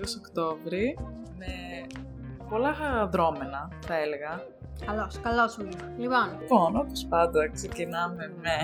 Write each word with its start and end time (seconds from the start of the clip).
τέλος 0.00 0.16
Οκτώβρη 0.16 0.98
με 1.38 1.86
πολλά 2.48 2.74
δρόμενα, 3.12 3.68
θα 3.86 3.96
έλεγα. 3.96 4.42
Καλώς, 4.86 5.20
καλώς 5.20 5.56
μου. 5.56 5.68
Λοιπόν. 5.98 6.38
Λοιπόν, 6.40 6.76
όπως 6.76 7.06
πάντα 7.08 7.50
ξεκινάμε 7.50 8.34
με 8.40 8.56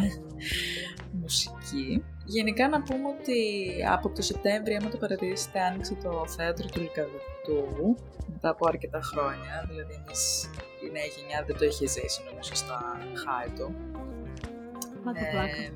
μουσική. 1.21 2.05
Γενικά 2.25 2.69
να 2.69 2.83
πούμε 2.83 3.09
ότι 3.21 3.39
από 3.91 4.09
το 4.11 4.23
Σεπτέμβριο, 4.23 4.77
άμα 4.81 4.91
το 4.91 4.97
παρατηρήσετε, 4.97 5.61
άνοιξε 5.61 5.95
το 6.03 6.27
θέατρο 6.27 6.67
του 6.67 6.81
Λυκαβητού 6.81 7.97
μετά 8.33 8.49
από 8.49 8.67
αρκετά 8.69 9.01
χρόνια. 9.03 9.67
Δηλαδή, 9.69 9.95
εμείς 10.05 10.51
η 10.87 10.91
νέα 10.93 11.07
γενιά 11.17 11.45
δεν 11.47 11.57
το 11.59 11.65
είχε 11.65 11.87
ζήσει 11.87 12.23
νομίζω 12.31 12.55
στα 12.55 12.99
χάη 13.25 13.49
του. 13.57 13.75
Πλάκα, 15.03 15.31
πλάκα. 15.31 15.57
Ε, 15.57 15.73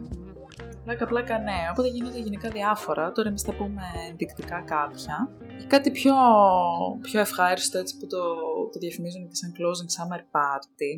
πλάκα, 0.84 1.06
πλάκα, 1.06 1.38
ναι. 1.38 1.58
Οπότε 1.70 1.88
γίνονται 1.88 2.18
γενικά 2.18 2.48
διάφορα. 2.50 3.12
Τώρα 3.12 3.28
εμείς 3.28 3.42
θα 3.42 3.54
πούμε 3.54 3.82
ενδεικτικά 4.08 4.60
κάποια. 4.60 5.16
Κάτι 5.66 5.90
πιο, 5.90 6.14
πιο 7.02 7.20
ευχάριστο 7.20 7.78
έτσι 7.78 7.98
που 7.98 8.06
το, 8.06 8.22
το 8.72 8.78
διαφημίζουν 8.78 9.28
και 9.28 9.34
σαν 9.34 9.50
closing 9.58 9.90
summer 9.96 10.22
party 10.36 10.92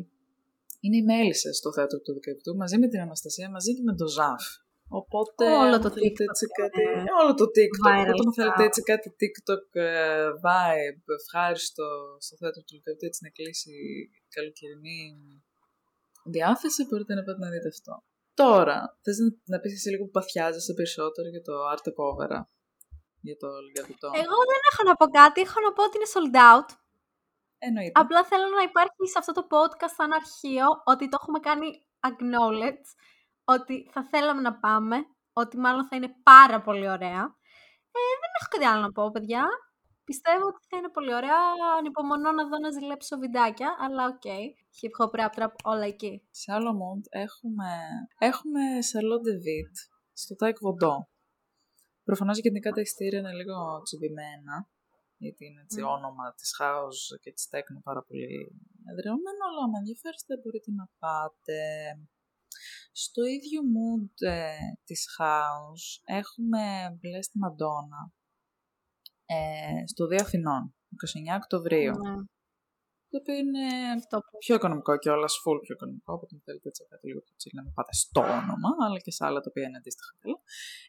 είναι 0.83 0.97
οι 0.97 1.03
μέλισσες 1.03 1.57
στο 1.57 1.73
θέατρο 1.73 1.99
του 1.99 2.13
Δικαιωτού 2.13 2.55
μαζί 2.55 2.77
με 2.77 2.87
την 2.87 2.99
Αναστασία, 2.99 3.49
μαζί 3.49 3.75
και 3.75 3.83
με 3.83 3.95
τον 3.95 4.07
Ζαφ. 4.07 4.43
Οπότε, 4.87 5.45
Όλο 5.65 5.79
το 5.79 5.89
θέλετε 5.89 6.23
TikTok, 6.23 6.29
έτσι 6.29 6.45
κάτι, 6.61 6.81
ε, 6.81 7.03
όλο 7.21 7.33
το 7.41 7.45
TikTok. 7.55 7.83
viral 7.87 8.13
Οπότε, 8.13 8.27
αν 8.27 8.33
θέλετε 8.37 8.61
stuff. 8.63 8.69
έτσι 8.69 8.81
κάτι 8.91 9.07
TikTok 9.21 9.65
ε, 9.71 10.27
vibe, 10.45 11.05
ευχάριστο 11.19 11.85
στο 12.25 12.33
θέατρο 12.39 12.61
του 12.65 12.73
Δικαιωτού, 12.77 13.05
έτσι 13.09 13.19
να 13.25 13.29
κλείσει 13.37 13.73
η 14.25 14.27
καλοκαιρινή 14.35 15.01
διάθεση, 16.35 16.79
μπορείτε 16.87 17.13
να 17.17 17.23
πάτε 17.23 17.39
να 17.45 17.49
δείτε 17.53 17.69
αυτό. 17.75 17.93
Τώρα, 18.33 18.77
θες 19.03 19.17
να, 19.23 19.29
να 19.51 19.57
πεις 19.61 19.73
εσύ 19.73 19.89
λίγο 19.89 20.03
που 20.05 20.15
παθιάζεσαι 20.19 20.73
περισσότερο 20.73 21.27
για 21.33 21.43
το 21.47 21.53
art 21.73 21.87
cover, 21.99 22.31
για 23.27 23.37
το 23.41 23.47
Λιγαβητό. 23.65 24.07
Εγώ 24.23 24.39
δεν 24.51 24.61
έχω 24.69 24.83
να 24.89 24.95
πω 24.99 25.05
κάτι, 25.19 25.41
έχω 25.41 25.59
να 25.65 25.71
πω 25.73 25.81
ότι 25.87 25.95
είναι 25.97 26.11
sold 26.13 26.35
out. 26.49 26.69
Εννοείται. 27.57 27.99
Απλά 28.01 28.23
θέλω 28.23 28.47
να 28.57 28.63
υπάρχει 28.69 29.03
σε 29.11 29.17
αυτό 29.21 29.31
το 29.37 29.43
podcast 29.53 29.93
σαν 29.97 30.11
αρχείο 30.19 30.67
ότι 30.91 31.09
το 31.09 31.17
έχουμε 31.21 31.39
κάνει 31.47 31.67
acknowledge, 32.07 32.87
ότι 33.55 33.75
θα 33.93 34.01
θέλαμε 34.11 34.41
να 34.41 34.53
πάμε, 34.65 34.97
ότι 35.33 35.57
μάλλον 35.57 35.83
θα 35.87 35.95
είναι 35.95 36.11
πάρα 36.23 36.61
πολύ 36.61 36.87
ωραία. 36.95 37.21
Ε, 37.95 37.99
δεν 38.21 38.31
έχω 38.37 38.49
κάτι 38.49 38.65
άλλο 38.65 38.81
να 38.81 38.91
πω, 38.91 39.11
παιδιά. 39.11 39.43
Πιστεύω 40.09 40.45
ότι 40.51 40.61
θα 40.69 40.77
είναι 40.77 40.91
πολύ 40.97 41.13
ωραία. 41.19 41.39
Ανυπομονώ 41.79 42.31
να 42.31 42.43
δω 42.49 42.57
να 42.65 42.69
ζηλέψω 42.77 43.17
βιντεάκια, 43.17 43.69
αλλά 43.83 44.03
ok. 44.05 44.21
Okay. 44.23 44.43
Hip 44.77 44.93
hop, 44.99 45.11
rap, 45.19 45.31
trap, 45.37 45.53
όλα 45.63 45.85
εκεί. 45.93 46.13
Σε 46.31 46.51
άλλο 46.55 46.71
mood 46.81 47.03
έχουμε, 47.09 47.71
έχουμε 48.29 48.61
Charlotte 48.89 49.25
de 49.29 49.35
Witt 49.45 49.75
στο 50.13 50.35
Taekwondo. 50.39 50.61
Βοντό. 50.61 50.95
Προφανώς 52.03 52.37
γενικά 52.39 52.71
τα 52.71 52.81
εισιτήρια 52.81 53.19
είναι 53.19 53.33
λίγο 53.33 53.81
τσιμπημένα, 53.83 54.55
γιατί 55.17 55.45
είναι 55.45 55.61
έτσι 55.61 55.81
Μμ. 55.81 55.87
όνομα 55.97 56.33
της 56.37 56.51
house 56.61 57.19
και 57.21 57.31
της 57.31 57.47
techno 57.51 57.79
πάρα 57.83 58.01
πολύ 58.07 58.27
εδραιωμένο, 58.91 59.41
αλλά 59.49 59.69
αν 59.71 59.77
ενδιαφέρεστε 59.77 60.33
μπορείτε 60.41 60.71
να 60.79 60.85
πάτε. 60.99 61.61
Στο 62.91 63.21
ίδιο 63.35 63.61
mood 63.75 64.15
ε, 64.27 64.55
της 64.83 65.01
house 65.19 65.87
έχουμε 66.19 66.61
μπλε 66.99 67.21
στη 67.21 67.37
Μαντόνα 67.37 68.01
ε, 69.33 69.87
στο 69.91 70.03
2 70.05 70.17
Αθηνών, 70.25 70.63
29 71.33 71.41
Οκτωβρίου. 71.41 71.95
Ναι, 72.03 72.15
Το 73.11 73.17
οποίο 73.21 73.35
είναι 73.43 73.65
αυτό 73.99 74.17
που... 74.25 74.37
πιο 74.45 74.55
οικονομικό 74.55 74.93
και 74.97 75.09
όλας 75.15 75.33
full 75.43 75.59
πιο 75.65 75.73
οικονομικό, 75.77 76.11
οπότε 76.17 76.35
αν 76.35 76.41
θέλετε 76.45 76.67
έτσι 76.71 76.81
κάτι 76.91 77.07
λίγο 77.09 77.19
πιο 77.25 77.33
chill 77.41 77.53
να 77.57 77.63
μην 77.65 77.73
πάτε 77.77 77.93
στο 78.03 78.21
όνομα, 78.39 78.71
αλλά 78.85 78.99
και 79.05 79.11
σε 79.17 79.25
άλλα 79.25 79.39
τα 79.43 79.49
οποία 79.51 79.63
είναι 79.67 79.79
αντίστοιχα 79.81 80.11
καλά. 80.19 80.37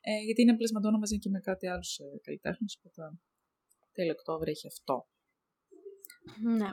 Ε, 0.09 0.20
γιατί 0.27 0.41
είναι 0.42 0.56
πλασματόνα 0.56 0.98
μαζί 0.98 1.17
και 1.23 1.31
με 1.34 1.41
κάτι 1.48 1.64
άλλους 1.73 1.91
ε, 1.98 2.05
καλλιτέχνες, 2.27 2.73
οπότε 2.78 3.01
τέλειο 3.97 4.14
Οκτώβρη 4.19 4.51
έχει 4.51 4.67
αυτό. 4.67 4.97
Ναι. 6.58 6.70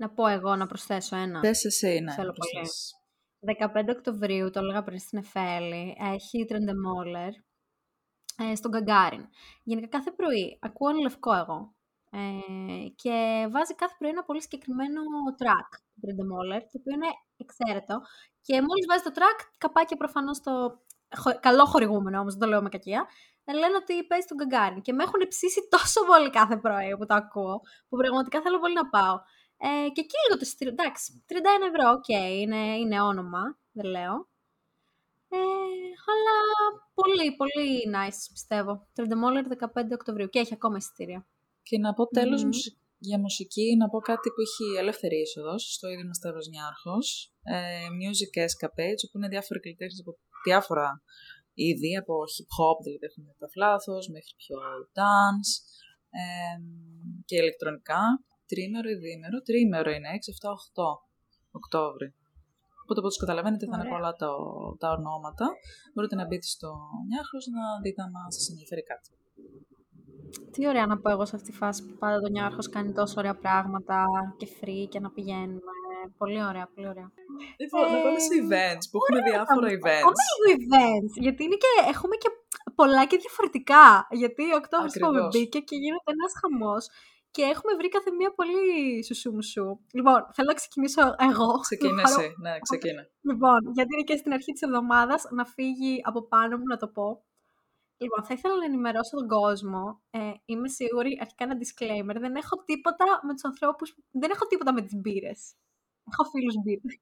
Να 0.00 0.08
πω 0.16 0.26
εγώ 0.26 0.56
να 0.56 0.66
προσθέσω 0.66 1.16
ένα. 1.16 1.40
Θες 1.40 1.64
εσύ, 1.64 2.00
ναι, 2.00 2.12
Θέλω 2.12 2.32
να 2.32 2.38
προσθέσεις. 2.38 2.94
15 3.40 3.96
Οκτωβρίου, 3.96 4.50
το 4.50 4.58
έλεγα 4.58 4.82
πριν 4.82 4.98
στην 4.98 5.18
Εφέλη, 5.18 5.96
έχει 6.14 6.44
Τρεντεμόλερ 6.44 7.32
ε, 8.40 8.54
στον 8.54 8.70
Γκαγκάριν. 8.70 9.28
Γενικά 9.62 9.86
κάθε 9.86 10.10
πρωί 10.10 10.58
ακούω 10.62 10.88
Εν 10.88 11.00
Λευκώ 11.00 11.34
εγώ. 11.34 11.74
Ε, 12.12 12.88
και 12.94 13.46
βάζει 13.50 13.74
κάθε 13.74 13.94
πρωί 13.98 14.10
ένα 14.10 14.22
πολύ 14.24 14.42
συγκεκριμένο 14.42 15.00
track 15.38 15.68
του 15.94 16.00
Trentemøller, 16.00 16.60
το 16.62 16.76
οποίο 16.78 16.92
είναι 16.94 17.06
εξαίρετο. 17.36 18.00
Και 18.42 18.54
μόλις 18.54 18.86
βάζει 18.88 19.02
το 19.02 19.10
track, 19.14 19.38
καπάκι 19.58 19.96
προφανώς 19.96 20.40
το 20.40 20.80
χω- 21.16 21.40
καλό 21.40 21.64
χορηγούμενο 21.64 22.20
όμως, 22.20 22.32
δεν 22.34 22.40
το 22.42 22.46
λέω 22.48 22.62
με 22.62 22.68
κακία, 22.68 23.06
ε, 23.44 23.52
λένε 23.52 23.76
ότι 23.76 24.04
παίζει 24.06 24.26
τον 24.26 24.36
Γκαγκάριν. 24.36 24.80
Και 24.82 24.92
με 24.92 25.02
έχουν 25.02 25.20
ψήσει 25.28 25.68
τόσο 25.68 26.04
πολύ 26.06 26.30
κάθε 26.30 26.56
πρωί 26.56 26.96
που 26.98 27.06
το 27.06 27.14
ακούω, 27.14 27.60
που 27.88 27.96
πραγματικά 27.96 28.40
θέλω 28.40 28.58
πολύ 28.58 28.74
να 28.74 28.88
πάω. 28.88 29.14
Ε, 29.62 29.68
και 29.94 30.00
εκεί 30.00 30.16
λίγο 30.24 30.34
το 30.38 30.42
εισιτήριο. 30.42 30.72
Εντάξει, 30.72 31.24
31 31.26 31.66
ευρώ, 31.74 31.90
οκ, 31.90 32.08
είναι, 32.08 32.76
είναι 32.76 33.00
όνομα, 33.02 33.58
δεν 33.72 33.84
λέω. 33.90 34.28
Ε, 35.32 35.36
αλλά 36.12 36.36
πολύ, 36.94 37.26
πολύ 37.40 37.68
nice, 37.96 38.20
πιστεύω. 38.32 38.72
Τρεντεμόλερ 38.94 39.44
15 39.46 39.94
Οκτωβρίου 39.98 40.28
και 40.28 40.38
έχει 40.38 40.54
ακόμα 40.54 40.76
εισιτήρια. 40.76 41.26
Και 41.62 41.78
να 41.78 41.92
πω 41.94 42.06
τέλος 42.06 42.40
Μμμ. 42.40 42.46
μουσι- 42.46 42.78
για 42.98 43.18
μουσική, 43.18 43.76
να 43.76 43.88
πω 43.88 43.98
κάτι 44.10 44.28
που 44.34 44.40
έχει 44.46 44.64
ελεύθερη 44.82 45.16
είσοδος 45.20 45.62
στο 45.76 45.88
ίδιο 45.88 46.14
Σταύρος 46.14 46.48
Νιάρχος. 46.48 47.34
Ε, 47.42 47.86
music 48.00 48.32
Escapades, 48.46 49.00
όπου 49.06 49.16
είναι 49.18 49.28
διάφοροι 49.34 49.60
καλλιτέχνες 49.60 50.00
από 50.00 50.12
διάφορα 50.46 51.02
είδη, 51.54 51.92
από 52.02 52.14
hip 52.34 52.50
hop, 52.56 52.78
δηλαδή 52.84 53.04
έχουν 53.08 53.24
τα 53.42 53.48
φλάθος, 53.54 54.04
μέχρι 54.14 54.32
πιο 54.42 54.56
dance 54.98 55.50
ε, 56.20 56.56
και 57.28 57.36
ηλεκτρονικά. 57.42 58.02
Τρίμερο 58.50 58.88
ή 58.94 58.96
διήμερο, 59.02 59.36
τρίμερο 59.48 59.90
είναι, 59.96 60.08
6, 60.18 60.30
7, 60.36 60.50
8 60.50 60.84
Οκτώβρη. 61.50 62.08
Οπότε 62.90 63.04
όπως 63.06 63.16
καταλαβαίνετε 63.24 63.64
θα 63.70 63.74
είναι 63.76 63.86
Ωραία. 63.86 63.94
πολλά 63.94 64.10
τα, 64.20 64.28
τα 64.82 64.88
ονόματα. 64.98 65.46
Μπορείτε 65.94 66.14
να 66.20 66.24
μπείτε 66.26 66.46
στο 66.56 66.68
Νιάρχος 67.10 67.44
να 67.56 67.62
δείτε 67.84 68.00
αν 68.02 68.12
σας 68.36 68.44
ενδιαφέρει 68.52 68.82
κάτι. 68.92 69.08
Τι 70.54 70.60
ωραία 70.70 70.86
να 70.90 70.96
πω 71.00 71.08
εγώ 71.14 71.24
σε 71.26 71.34
αυτή 71.36 71.50
τη 71.50 71.56
φάση 71.62 71.78
που 71.86 71.94
πάντα 72.02 72.18
το 72.24 72.28
Νιάρχος 72.34 72.66
κάνει 72.74 72.90
τόσο 73.00 73.14
ωραία 73.22 73.36
πράγματα 73.44 73.96
και 74.38 74.46
free 74.58 74.84
και 74.92 75.00
να 75.04 75.10
πηγαίνουμε. 75.16 75.72
Πολύ 76.20 76.40
ωραία, 76.50 76.66
πολύ 76.74 76.88
ωραία. 76.92 77.08
Λοιπόν, 77.62 77.82
να 77.94 77.98
πάμε 78.04 78.18
σε 78.26 78.34
Ε, 78.36 78.40
events 78.44 78.84
που 78.90 78.96
έχουν 79.00 79.14
ωραία 79.14 79.24
θα 79.26 79.30
διάφορα 79.36 79.66
πάμε. 79.68 79.78
events. 79.78 80.04
Πάμε 80.08 80.22
λίγο 80.32 80.48
events, 80.64 81.12
γιατί 81.26 81.40
είναι 81.44 81.58
και, 81.64 81.70
έχουμε 81.94 82.16
και 82.22 82.30
πολλά 82.80 83.02
και 83.10 83.18
διαφορετικά. 83.24 83.84
Γιατί 84.22 84.42
ο 84.54 84.56
Οκτώβρης 84.62 84.92
Ακριβώς. 84.94 85.10
έχουμε 85.16 85.28
μπήκε 85.34 85.58
και 85.68 85.76
γίνεται 85.84 86.08
ένας 86.16 86.32
χαμός 86.40 86.82
και 87.30 87.42
έχουμε 87.42 87.72
βρει 87.78 87.88
κάθε 87.88 88.10
μία 88.10 88.30
πολύ 88.34 89.04
σουσούμουσου. 89.04 89.80
Λοιπόν, 89.92 90.18
θέλω 90.34 90.48
να 90.48 90.54
ξεκινήσω 90.54 91.02
εγώ. 91.30 91.50
Ξεκίνα 91.68 91.92
Να 91.92 92.02
πάρω- 92.02 92.20
εσύ. 92.20 92.34
Ναι, 92.44 92.58
ξεκίνα. 92.58 93.02
Λοιπόν, 93.20 93.58
γιατί 93.76 93.90
είναι 93.94 94.02
και 94.10 94.16
στην 94.16 94.32
αρχή 94.32 94.52
της 94.52 94.62
εβδομάδας 94.62 95.22
να 95.30 95.44
φύγει 95.44 96.00
από 96.04 96.20
πάνω 96.32 96.56
μου 96.58 96.66
να 96.66 96.76
το 96.76 96.88
πω. 96.88 97.24
Λοιπόν, 98.02 98.24
θα 98.24 98.34
ήθελα 98.34 98.56
να 98.56 98.64
ενημερώσω 98.64 99.16
τον 99.16 99.28
κόσμο. 99.28 100.02
Ε, 100.10 100.32
είμαι 100.44 100.68
σίγουρη, 100.68 101.18
αρχικά 101.20 101.44
ένα 101.44 101.56
disclaimer, 101.62 102.16
δεν 102.24 102.34
έχω 102.42 102.54
τίποτα 102.64 103.06
με 103.26 103.32
τους 103.34 103.44
ανθρώπους, 103.44 103.94
δεν 104.10 104.30
έχω 104.30 104.46
τίποτα 104.46 104.72
με 104.72 104.80
τις 104.82 104.94
μπύρες. 105.00 105.40
Έχω 106.12 106.24
φίλους 106.30 106.54
μπύρες. 106.62 106.94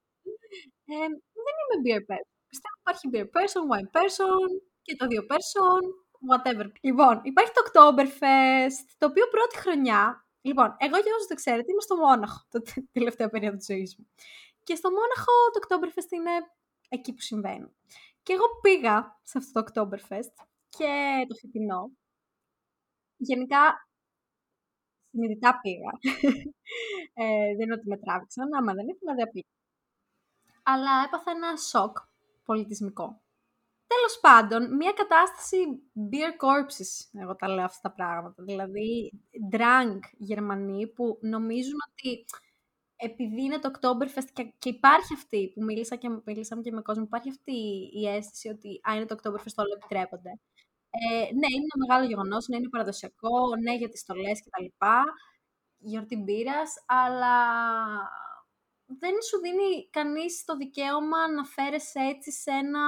Ε, 0.92 1.06
δεν 1.44 1.54
είμαι 1.60 1.76
beer 1.84 2.02
person. 2.10 2.30
Πιστεύω 2.50 2.74
υπάρχει 2.82 3.04
beer 3.12 3.28
person, 3.36 3.62
wine 3.72 3.90
person 3.98 4.48
και 4.82 4.96
το 4.96 5.06
δύο 5.06 5.22
person, 5.32 5.80
whatever. 6.28 6.66
Λοιπόν, 6.80 7.20
υπάρχει 7.22 7.50
το 7.52 7.60
Oktoberfest, 7.66 8.86
το 8.98 9.06
οποίο 9.06 9.28
πρώτη 9.30 9.56
χρονιά, 9.56 10.26
λοιπόν, 10.40 10.74
εγώ 10.78 10.96
για 10.96 11.12
όσους 11.14 11.26
δεν 11.26 11.36
ξέρετε 11.36 11.72
είμαι 11.72 11.80
στο 11.80 11.96
Μόναχο 11.96 12.46
το 12.50 12.62
τε- 12.62 12.84
τελευταία 12.92 13.28
περίοδο 13.28 13.56
της 13.56 13.66
ζωής 13.66 13.96
μου. 13.98 14.08
Και 14.64 14.74
στο 14.74 14.90
Μόναχο 14.90 15.32
το 15.52 15.58
Oktoberfest 15.66 16.12
είναι 16.12 16.30
εκεί 16.88 17.12
που 17.12 17.20
συμβαίνει. 17.20 17.68
Και 18.22 18.32
εγώ 18.32 18.44
πήγα 18.62 19.20
σε 19.22 19.38
αυτό 19.38 19.62
το 19.62 19.70
Oktoberfest 19.88 20.44
και 20.68 21.24
το 21.28 21.34
φετινό. 21.34 21.90
Γενικά, 23.16 23.88
συνειδητά 25.10 25.60
πήγα. 25.62 25.90
ε, 27.14 27.54
δεν 27.56 27.60
είναι 27.60 27.72
ότι 27.74 27.88
με 27.88 27.96
τράβηξαν, 27.98 28.54
άμα 28.54 28.74
δεν 28.74 28.88
ήθελα 28.88 29.14
δεν 29.14 29.30
πήγα. 29.30 29.46
Αλλά 30.62 31.04
έπαθα 31.06 31.30
ένα 31.30 31.56
σοκ 31.56 31.96
πολιτισμικό. 32.44 33.20
Τέλος 33.88 34.18
πάντων, 34.20 34.76
μια 34.76 34.92
κατάσταση 34.92 35.56
beer 36.10 36.32
corpses, 36.44 37.20
εγώ 37.22 37.36
τα 37.36 37.48
λέω 37.48 37.64
αυτά 37.64 37.88
τα 37.88 37.94
πράγματα. 37.94 38.42
Δηλαδή, 38.42 39.12
drunk 39.52 39.98
Γερμανοί 40.18 40.86
που 40.86 41.18
νομίζουν 41.20 41.78
ότι 41.90 42.24
επειδή 42.96 43.42
είναι 43.42 43.58
το 43.58 43.70
Oktoberfest 43.74 44.28
και, 44.32 44.52
και 44.58 44.68
υπάρχει 44.68 45.14
αυτή 45.14 45.50
που 45.54 45.62
μίλησα 45.64 45.96
και, 45.96 46.08
μίλησαμε 46.24 46.62
και 46.62 46.72
με 46.72 46.82
κόσμο, 46.82 47.02
υπάρχει 47.04 47.28
αυτή 47.30 47.52
η 47.92 48.08
αίσθηση 48.08 48.48
ότι 48.48 48.80
αν 48.82 48.96
είναι 48.96 49.06
το 49.06 49.14
Oktoberfest 49.22 49.56
όλα 49.56 49.74
επιτρέπονται. 49.76 50.30
Ε, 50.90 51.18
ναι, 51.20 51.46
είναι 51.54 51.66
ένα 51.74 51.86
μεγάλο 51.88 52.06
γεγονός, 52.08 52.48
ναι, 52.48 52.56
είναι 52.56 52.68
παραδοσιακό, 52.68 53.56
ναι, 53.62 53.74
για 53.76 53.88
τις 53.88 54.00
στολές 54.00 54.42
και 54.42 54.50
τα 54.50 54.62
λοιπά, 54.62 55.04
γιορτή 55.78 56.16
μπύρας, 56.16 56.74
αλλά 56.86 57.36
δεν 58.88 59.14
σου 59.28 59.40
δίνει 59.40 59.88
κανείς 59.90 60.44
το 60.44 60.56
δικαίωμα 60.56 61.32
να 61.32 61.44
φέρεσαι 61.44 61.98
έτσι 61.98 62.32
σε 62.32 62.50
ένα 62.50 62.80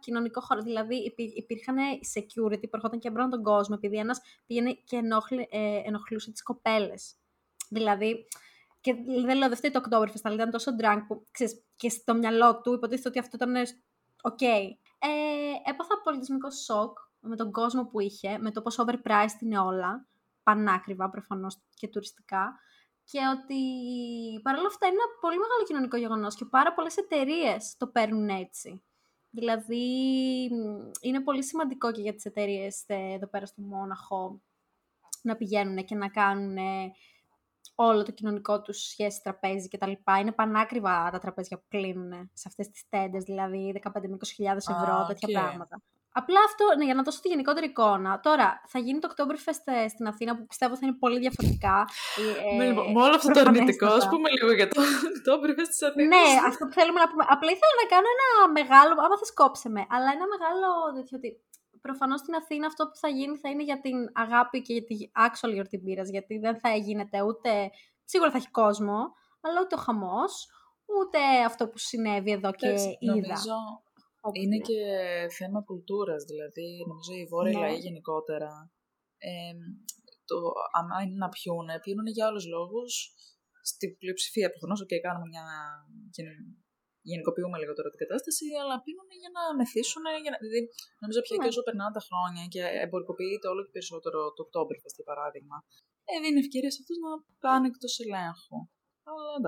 κοινωνικό 0.00 0.40
χώρο. 0.40 0.62
Δηλαδή 0.62 0.96
υπή, 0.96 1.22
υπήρχαν 1.22 1.76
security 2.14 2.60
που 2.60 2.76
ερχόταν 2.76 2.98
και 2.98 3.08
έμπρον 3.08 3.30
τον 3.30 3.42
κόσμο, 3.42 3.74
επειδή 3.78 3.96
ένας 3.96 4.20
πήγαινε 4.46 4.72
και 4.72 4.96
ενοχλ, 4.96 5.38
ε, 5.38 5.82
ενοχλούσε 5.84 6.30
τις 6.30 6.42
κοπέλες. 6.42 7.14
Δηλαδή, 7.68 8.26
και 8.80 8.94
δεν 9.24 9.36
λέω 9.36 9.48
δεν 9.48 9.72
το 9.72 9.80
Oktoberfest, 9.84 10.20
αλλά 10.22 10.34
ήταν 10.34 10.50
τόσο 10.50 10.70
drunk 10.80 11.02
που 11.06 11.26
ξέρεις, 11.30 11.62
και 11.76 11.88
στο 11.88 12.14
μυαλό 12.14 12.60
του 12.60 12.72
υποτίθεται 12.72 13.08
ότι 13.08 13.18
αυτό 13.18 13.36
ήταν 13.36 13.66
ok. 14.22 14.38
Okay. 14.40 14.62
Ε, 14.98 15.70
έπαθα 15.70 16.00
πολιτισμικό 16.04 16.50
σοκ 16.50 16.98
με 17.20 17.36
τον 17.36 17.52
κόσμο 17.52 17.86
που 17.86 18.00
είχε, 18.00 18.38
με 18.38 18.50
το 18.50 18.62
πόσο 18.62 18.84
overpriced 18.86 19.40
είναι 19.40 19.58
όλα, 19.58 20.06
πανάκριβα 20.42 21.10
προφανώς 21.10 21.58
και 21.74 21.88
τουριστικά, 21.88 22.60
και 23.10 23.18
ότι 23.38 23.60
παρόλα 24.42 24.66
αυτά 24.66 24.86
είναι 24.86 24.96
ένα 24.96 25.18
πολύ 25.20 25.38
μεγάλο 25.38 25.64
κοινωνικό 25.66 25.96
γεγονός 25.96 26.34
και 26.34 26.44
πάρα 26.44 26.74
πολλές 26.74 26.96
εταιρείες 26.96 27.76
το 27.76 27.86
παίρνουν 27.86 28.28
έτσι. 28.28 28.82
Δηλαδή, 29.30 29.84
είναι 31.00 31.20
πολύ 31.24 31.44
σημαντικό 31.44 31.92
και 31.92 32.00
για 32.00 32.14
τις 32.14 32.24
εταιρείες 32.24 32.84
εδώ 32.86 33.26
πέρα 33.26 33.46
στο 33.46 33.62
Μόναχο 33.62 34.40
να 35.22 35.36
πηγαίνουν 35.36 35.84
και 35.84 35.94
να 35.94 36.08
κάνουν 36.08 36.56
όλο 37.74 38.02
το 38.02 38.12
κοινωνικό 38.12 38.60
τους 38.62 38.88
σχέση 38.88 39.22
τραπέζι 39.22 39.68
κτλ. 39.68 39.92
Είναι 40.20 40.32
πανάκριβα 40.32 41.10
τα 41.10 41.18
τραπέζια 41.18 41.58
που 41.58 41.64
κλείνουν 41.68 42.30
σε 42.32 42.44
αυτές 42.48 42.70
τις 42.70 42.88
τέντες, 42.88 43.24
δηλαδή 43.24 43.80
15 43.84 44.08
με 44.08 44.16
20.000 44.36 44.56
ευρώ, 44.56 45.06
τέτοια 45.06 45.40
πράγματα. 45.40 45.82
Απλά 46.12 46.40
αυτό, 46.48 46.64
ναι, 46.76 46.84
για 46.84 46.94
να 46.94 47.02
δώσω 47.02 47.20
τη 47.20 47.28
γενικότερη 47.28 47.66
εικόνα. 47.66 48.20
Τώρα, 48.20 48.48
θα 48.72 48.78
γίνει 48.78 48.98
το 49.02 49.08
Oktoberfest 49.12 49.64
ε, 49.64 49.88
στην 49.88 50.06
Αθήνα 50.06 50.32
που 50.36 50.44
πιστεύω 50.46 50.72
θα 50.76 50.84
είναι 50.86 50.96
πολύ 51.04 51.18
διαφορετικά. 51.24 51.76
Ε, 52.50 52.56
με, 52.58 52.64
με 52.94 53.00
όλο 53.06 53.14
αυτό 53.18 53.28
το 53.34 53.40
αρνητικό, 53.40 53.86
ας 54.00 54.08
πούμε 54.08 54.28
λίγο 54.36 54.52
για 54.58 54.68
το 54.68 54.80
Oktoberfest 54.82 55.68
της 55.72 55.82
Αθήνας. 55.88 56.08
Ναι, 56.14 56.26
αυτό 56.48 56.62
που 56.66 56.74
θέλουμε 56.78 57.00
να 57.04 57.08
πούμε. 57.10 57.24
Απλά 57.34 57.50
ήθελα 57.56 57.74
να 57.82 57.86
κάνω 57.94 58.08
ένα 58.16 58.30
μεγάλο. 58.58 58.92
Άμα 59.04 59.16
θες, 59.20 59.32
κόψε 59.40 59.68
με. 59.76 59.82
Αλλά 59.94 60.08
ένα 60.16 60.26
μεγάλο 60.34 60.68
τέτοιο 60.96 61.14
ότι 61.20 61.30
προφανώς 61.86 62.20
στην 62.20 62.34
Αθήνα 62.40 62.66
αυτό 62.72 62.82
που 62.88 62.96
θα 63.02 63.08
γίνει 63.08 63.36
θα 63.42 63.48
είναι 63.50 63.64
για 63.70 63.78
την 63.84 63.96
αγάπη 64.24 64.56
και 64.62 64.72
για 64.76 64.84
την 64.88 64.98
actual 65.26 65.50
γιορτή 65.56 65.78
μπύρα. 65.82 66.04
Γιατί 66.16 66.34
δεν 66.44 66.54
θα 66.62 66.70
γίνεται 66.86 67.18
ούτε. 67.28 67.50
Σίγουρα 68.04 68.30
θα 68.30 68.38
έχει 68.40 68.50
κόσμο, 68.50 68.98
αλλά 69.44 69.58
ούτε 69.62 69.74
ο 69.78 69.80
χαμός, 69.86 70.32
ούτε 70.96 71.18
αυτό 71.50 71.62
που 71.68 71.78
συνέβη 71.78 72.30
εδώ 72.38 72.50
και 72.60 72.68
είδα. 72.98 73.14
Νομίζω 73.14 73.56
είναι 74.42 74.58
και 74.68 74.80
θέμα 75.38 75.60
κουλτούρας, 75.68 76.22
δηλαδή 76.30 76.68
νομίζω 76.90 77.12
οι 77.20 77.26
βόρειοι 77.32 77.54
ναι. 77.54 77.60
λαοί 77.60 77.76
γενικότερα, 77.86 78.50
ε, 79.18 79.52
το, 80.28 80.36
άμα 80.78 80.96
είναι 81.02 81.18
να 81.24 81.28
πιούνε, 81.34 81.74
πιούνε 81.84 82.10
για 82.16 82.26
άλλους 82.26 82.46
λόγους, 82.54 82.92
στην 83.70 83.88
πλειοψηφία 83.98 84.48
προφανώς, 84.50 84.78
και 84.86 85.04
κάνουμε 85.06 85.26
μια 85.32 85.44
γενικοποιούμε 87.10 87.56
λίγο 87.62 87.72
τώρα 87.78 87.90
την 87.92 88.00
κατάσταση, 88.04 88.44
αλλά 88.62 88.74
πίνουν 88.84 89.10
για 89.22 89.30
να 89.36 89.42
μεθύσουν. 89.58 90.04
Για 90.24 90.30
να... 90.32 90.38
Δηλαδή, 90.42 90.60
νομίζω 91.02 91.18
πια 91.24 91.36
και 91.36 91.48
ναι. 91.48 91.52
όσο 91.52 91.62
περνάνε 91.66 91.92
τα 91.98 92.02
χρόνια 92.08 92.42
και 92.52 92.62
εμπορικοποιείται 92.84 93.46
όλο 93.52 93.60
και 93.66 93.72
περισσότερο 93.76 94.18
το 94.36 94.42
Oktoberfest, 94.46 94.94
για 94.98 95.08
παράδειγμα, 95.10 95.56
ε, 96.10 96.14
δίνει 96.22 96.40
ευκαιρία 96.44 96.72
σε 96.74 96.80
αυτούς 96.82 96.98
να 97.04 97.10
πάνε 97.44 97.66
εκτός 97.70 97.94
ελέγχου. 98.04 98.58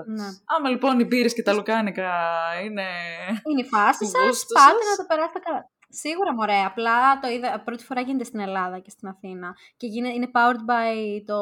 Ναι. 0.06 0.28
Άμα 0.56 0.68
λοιπόν 0.68 1.00
οι 1.00 1.04
μπύρες 1.04 1.34
και 1.34 1.42
τα 1.42 1.52
λουκάνικα 1.52 2.12
είναι. 2.64 2.88
Είναι 3.50 3.60
η 3.60 3.64
φάση 3.64 4.06
σας, 4.06 4.46
πάτε 4.54 4.84
να 4.90 4.96
το 4.96 5.04
περάσετε 5.08 5.38
καλά. 5.38 5.70
Σίγουρα 5.92 6.34
μωρέ, 6.34 6.64
απλά 6.64 7.18
το 7.18 7.28
είδα, 7.28 7.60
πρώτη 7.60 7.84
φορά 7.84 8.00
γίνεται 8.00 8.24
στην 8.24 8.40
Ελλάδα 8.40 8.78
και 8.78 8.90
στην 8.90 9.08
Αθήνα 9.08 9.56
και 9.76 9.86
είναι 9.86 10.30
powered 10.34 10.70
by 10.70 11.22
το, 11.24 11.40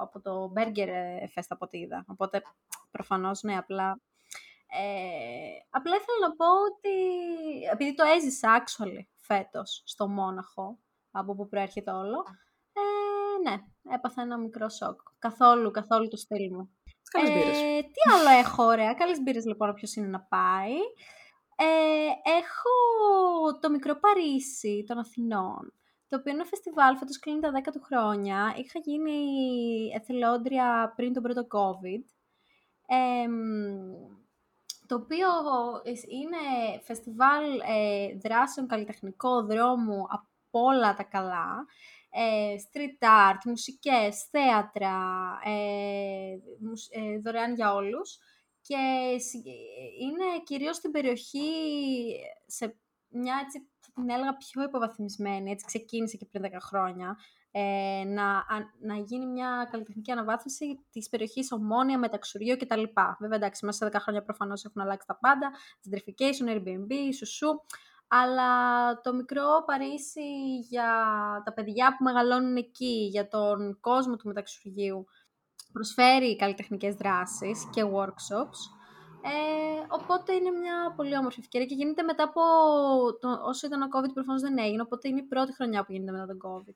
από 0.00 0.20
το 0.20 0.52
Burger 0.56 0.88
Fest 1.34 1.46
από 1.48 1.64
ό,τι 1.64 1.78
είδα. 1.78 2.04
Οπότε 2.08 2.42
προφανώς 2.90 3.42
ναι, 3.42 3.56
απλά... 3.56 4.00
Ε, 4.66 5.64
απλά 5.70 5.94
ήθελα 5.94 6.18
να 6.28 6.36
πω 6.36 6.46
ότι 6.70 6.94
επειδή 7.72 7.94
το 7.94 8.04
έζησα 8.16 8.64
actually 8.64 9.06
φέτος 9.16 9.82
στο 9.84 10.08
Μόναχο, 10.08 10.78
από 11.10 11.34
που 11.34 11.48
προέρχεται 11.48 11.90
όλο, 11.90 12.24
ε, 12.72 13.50
ναι, 13.50 13.56
έπαθα 13.94 14.22
ένα 14.22 14.38
μικρό 14.38 14.68
σοκ. 14.68 15.00
Καθόλου, 15.18 15.70
καθόλου 15.70 16.08
το 16.08 16.16
στυλ 16.16 16.54
μου. 16.54 16.70
Καλές 17.10 17.30
μπύρες. 17.30 17.60
Ε, 17.60 17.80
τι 17.80 18.00
άλλο 18.14 18.38
έχω, 18.38 18.64
ωραία. 18.64 18.94
Καλές 18.94 19.20
μπύρες 19.22 19.46
λοιπόν, 19.46 19.74
ποιος 19.74 19.94
είναι 19.94 20.06
να 20.06 20.20
πάει. 20.20 20.76
Ε, 21.56 22.30
έχω 22.38 22.74
το 23.60 23.70
μικρό 23.70 23.98
Παρίσι 24.00 24.84
των 24.86 24.98
Αθηνών, 24.98 25.72
το 26.08 26.16
οποίο 26.16 26.32
είναι 26.32 26.44
φεστιβάλ, 26.44 26.96
φέτος 26.96 27.18
κλείνει 27.18 27.40
τα 27.40 27.50
10 27.50 27.72
του 27.72 27.82
χρόνια. 27.82 28.54
Είχα 28.56 28.78
γίνει 28.78 29.20
εθελόντρια 29.94 30.92
πριν 30.96 31.12
τον 31.12 31.22
πρώτο 31.22 31.46
COVID. 31.50 32.04
Ε, 32.86 33.28
το 34.86 34.94
οποίο 34.94 35.28
είναι 36.08 36.80
φεστιβάλ 36.82 37.44
ε, 37.60 38.16
δράσεων 38.22 38.66
καλλιτεχνικό 38.66 39.42
δρόμου 39.42 40.06
από 40.08 40.28
όλα 40.50 40.94
τα 40.94 41.02
καλά 41.02 41.66
ε, 42.14 42.54
street 42.56 43.06
art, 43.30 43.38
μουσικές, 43.44 44.28
θέατρα, 44.30 44.98
ε, 45.44 46.32
ε, 46.90 47.18
δωρεάν 47.18 47.54
για 47.54 47.74
όλους. 47.74 48.18
Και 48.60 48.76
είναι 50.00 50.42
κυρίως 50.44 50.76
στην 50.76 50.90
περιοχή 50.90 51.50
σε 52.46 52.76
μια 53.08 53.40
έτσι 53.44 53.68
θα 53.80 53.90
την 53.94 54.10
έλεγα 54.10 54.36
πιο 54.36 54.62
υποβαθμισμένη, 54.62 55.50
έτσι 55.50 55.66
ξεκίνησε 55.66 56.16
και 56.16 56.26
πριν 56.30 56.42
10 56.42 56.60
χρόνια, 56.60 57.16
ε, 57.50 58.04
να, 58.06 58.44
να 58.80 58.96
γίνει 58.96 59.26
μια 59.26 59.68
καλλιτεχνική 59.70 60.10
αναβάθμιση 60.10 60.84
της 60.90 61.08
περιοχής 61.08 61.52
Ομόνια, 61.52 61.98
Μεταξουριού 61.98 62.56
κτλ. 62.56 62.82
Βέβαια 63.18 63.36
εντάξει, 63.36 63.64
μέσα 63.64 63.84
σε 63.84 63.90
10 63.92 64.00
χρόνια 64.00 64.22
προφανώς 64.22 64.64
έχουν 64.64 64.82
αλλάξει 64.82 65.06
τα 65.06 65.18
πάντα, 65.18 65.50
gentrification, 65.82 66.54
Airbnb, 66.54 66.92
σουσού, 67.16 67.48
αλλά 68.14 68.50
το 69.00 69.14
μικρό 69.14 69.62
Παρίσι 69.66 70.58
για 70.68 70.90
τα 71.44 71.52
παιδιά 71.52 71.96
που 71.96 72.04
μεγαλώνουν 72.04 72.56
εκεί, 72.56 73.08
για 73.10 73.28
τον 73.28 73.78
κόσμο 73.80 74.16
του 74.16 74.26
μεταξουργείου, 74.26 75.06
προσφέρει 75.72 76.36
καλλιτεχνικές 76.36 76.94
δράσεις 76.94 77.68
και 77.72 77.82
workshops. 77.84 78.60
Ε, 79.24 79.86
οπότε 79.88 80.32
είναι 80.32 80.50
μια 80.50 80.92
πολύ 80.96 81.16
όμορφη 81.16 81.40
ευκαιρία 81.40 81.66
και 81.66 81.74
γίνεται 81.74 82.02
μετά 82.02 82.24
από 82.24 82.42
το, 83.20 83.28
όσο 83.44 83.66
ήταν 83.66 83.82
ο 83.82 83.86
COVID 83.94 84.12
προφανώς 84.14 84.40
δεν 84.40 84.58
έγινε, 84.58 84.82
οπότε 84.82 85.08
είναι 85.08 85.20
η 85.20 85.26
πρώτη 85.26 85.54
χρονιά 85.54 85.84
που 85.84 85.92
γίνεται 85.92 86.12
μετά 86.12 86.26
τον 86.26 86.38
COVID. 86.44 86.74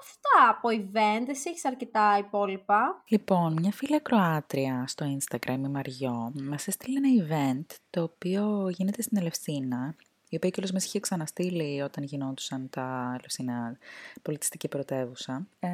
Αυτά 0.00 0.48
από 0.50 0.68
event, 0.68 1.28
εσύ 1.28 1.50
έχεις 1.50 1.64
αρκετά 1.64 2.16
υπόλοιπα. 2.18 3.02
Λοιπόν, 3.08 3.52
μια 3.52 3.72
φίλη 3.72 3.94
ακροάτρια 3.94 4.84
στο 4.86 5.06
Instagram, 5.18 5.58
η 5.64 5.68
Μαριό, 5.68 6.32
μας 6.42 6.66
έστειλε 6.66 6.98
ένα 6.98 7.24
event 7.24 7.76
το 7.90 8.02
οποίο 8.02 8.68
γίνεται 8.68 9.02
στην 9.02 9.16
Ελευσίνα 9.18 9.94
η 10.32 10.36
οποία 10.36 10.50
κιόλας 10.50 10.72
μας 10.72 10.84
είχε 10.84 11.00
ξαναστείλει 11.00 11.82
όταν 11.82 12.04
γινόντουσαν 12.04 12.68
τα 12.70 13.14
Ελευσίνα 13.18 13.76
πολιτιστική 14.22 14.68
πρωτεύουσα. 14.68 15.46
Ε, 15.60 15.68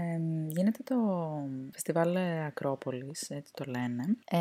γίνεται 0.46 0.78
το 0.84 0.96
φεστιβάλ 1.72 2.16
Ακρόπολης, 2.46 3.30
έτσι 3.30 3.52
το 3.52 3.64
λένε. 3.66 4.16
Ε, 4.30 4.38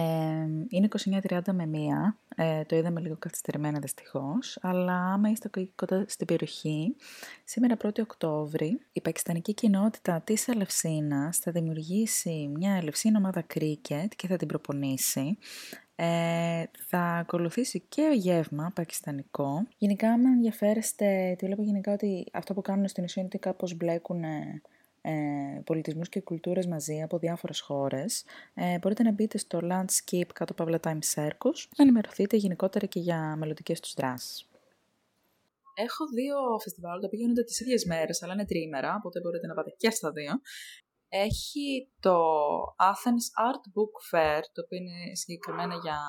είναι 0.70 0.88
29-30 1.28 1.54
με 1.54 1.66
1, 1.66 2.18
ε, 2.36 2.64
το 2.64 2.76
είδαμε 2.76 3.00
λίγο 3.00 3.16
καθυστερημένα 3.20 3.80
δυστυχώς, 3.80 4.58
αλλά 4.62 4.94
άμα 4.94 5.30
είστε 5.30 5.50
κοντά 5.76 6.06
στην 6.08 6.28
περιοχή, 6.28 6.96
σήμερα 7.44 7.78
1η 7.84 8.00
Οκτώβρη, 8.00 8.80
η 8.92 9.02
πακιστανική 9.02 9.54
κοινότητα 9.54 10.22
της 10.22 10.48
Ελευσίνας 10.48 11.38
θα 11.38 11.52
δημιουργήσει 11.52 12.52
μια 12.54 12.74
Ελευσίνα 12.74 13.18
ομάδα 13.18 13.42
κρίκετ 13.42 14.12
και 14.16 14.28
θα 14.28 14.36
την 14.38 14.48
προπονήσει. 14.48 15.38
Ε, 16.00 16.64
θα 16.88 17.00
ακολουθήσει 17.00 17.84
και 17.90 18.02
ο 18.02 18.14
γεύμα 18.14 18.72
πακιστανικό. 18.76 19.68
Γενικά, 19.78 20.10
αν 20.10 20.26
ενδιαφέρεστε, 20.26 21.36
τη 21.38 21.46
βλέπω 21.46 21.64
γενικά 21.64 21.94
ότι 21.94 22.26
αυτό 22.34 22.54
που 22.54 22.62
κάνουν 22.62 22.88
στην 22.88 23.04
ουσία 23.04 23.22
είναι 23.22 23.32
ότι 23.34 23.44
κάπως 23.44 23.76
μπλέκουν 23.76 24.24
ε, 24.24 24.62
ε, 25.02 25.62
πολιτισμούς 25.66 26.10
και 26.10 26.22
κουλτούρες 26.22 26.68
μαζί 26.68 27.02
από 27.02 27.18
διάφορες 27.18 27.60
χώρες. 27.60 28.24
Ε, 28.54 28.78
μπορείτε 28.80 29.04
να 29.04 29.12
μπείτε 29.12 29.38
στο 29.38 29.60
Landscape 29.62 30.30
κάτω 30.34 30.54
παύλα 30.54 30.80
Time 30.84 31.00
Circus 31.16 31.58
να 31.78 31.84
ενημερωθείτε 31.84 32.38
γενικότερα 32.38 32.86
και 32.86 33.00
για 33.00 33.36
μελλοντικές 33.36 33.80
τους 33.80 33.94
δράσεις. 33.94 34.48
Έχω 35.76 36.06
δύο 36.08 36.36
φεστιβάλ, 36.62 37.00
τα 37.00 37.06
οποία 37.08 37.20
γίνονται 37.20 37.44
τις 37.44 37.60
ίδιες 37.60 37.86
μέρες, 37.86 38.24
αλλά 38.24 38.34
είναι 38.34 38.46
τρίμερα, 38.46 38.96
οπότε 38.98 39.20
μπορείτε 39.20 39.48
να 39.48 39.54
πάτε 39.54 39.74
και 39.78 39.90
στα 39.90 40.12
δύο 40.12 40.42
έχει 41.10 41.92
το 42.00 42.18
Athens 42.92 43.26
Art 43.48 43.64
Book 43.76 43.96
Fair, 44.10 44.42
το 44.54 44.60
οποίο 44.64 44.78
είναι 44.82 45.16
συγκεκριμένα 45.22 45.76
για, 45.86 46.00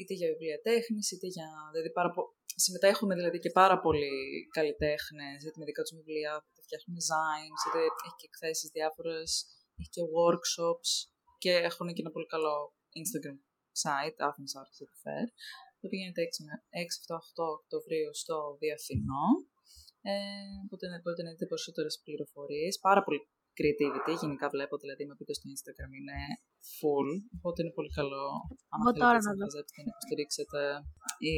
είτε 0.00 0.14
για 0.18 0.28
βιβλία 0.32 0.58
τέχνης, 0.68 1.06
είτε 1.12 1.26
για, 1.34 1.48
δηλαδή 1.72 1.90
πάρα 1.98 2.10
πο... 2.14 2.22
συμμετέχουν 2.64 3.08
δηλαδή 3.18 3.38
και 3.38 3.50
πάρα 3.60 3.76
πολλοί 3.84 4.16
καλλιτέχνες, 4.56 5.38
είτε 5.44 5.58
με 5.60 5.64
δικά 5.68 5.82
τους 5.82 5.96
βιβλία, 5.98 6.32
είτε 6.48 6.62
φτιάχνουν 6.66 6.94
designs, 7.00 7.60
είτε 7.66 7.80
έχει 8.04 8.16
και 8.20 8.28
εκθέσεις 8.30 8.68
διάφορες, 8.76 9.30
έχει 9.78 9.90
και 9.94 10.02
workshops 10.16 10.90
και 11.42 11.52
έχουν 11.68 11.86
και 11.94 12.02
ένα 12.04 12.12
πολύ 12.14 12.28
καλό 12.34 12.54
Instagram 13.02 13.38
site, 13.82 14.18
Athens 14.28 14.52
Art 14.60 14.72
Book 14.78 14.94
Fair, 15.02 15.26
το 15.78 15.84
οποίο 15.86 15.98
γίνεται 16.00 16.22
6-7-8 16.28 17.58
Οκτωβρίου 17.58 18.10
στο 18.22 18.36
Διαθηνό. 18.62 19.26
Ε, 20.04 20.14
οπότε 20.64 20.84
μπορείτε 21.02 21.22
να 21.22 21.30
δείτε 21.30 21.46
περισσότερες 21.46 21.94
πληροφορίες. 22.04 22.78
Πάρα 22.88 23.02
πολύ 23.04 23.20
creativity. 23.58 24.12
Γενικά 24.22 24.46
βλέπω, 24.54 24.74
δηλαδή, 24.82 25.02
με 25.10 25.14
πείτε 25.18 25.32
στο 25.38 25.46
Instagram 25.54 25.90
είναι 25.98 26.18
full. 26.76 27.08
Οπότε 27.38 27.58
είναι 27.62 27.74
πολύ 27.78 27.90
καλό. 27.98 28.24
Αν 28.74 28.78
τώρα 29.00 29.18
θέλετε 29.24 29.40
να 29.40 29.44
μαζέψετε, 29.44 29.80
να 29.86 29.92
υποστηρίξετε 29.94 30.60
ή 31.30 31.34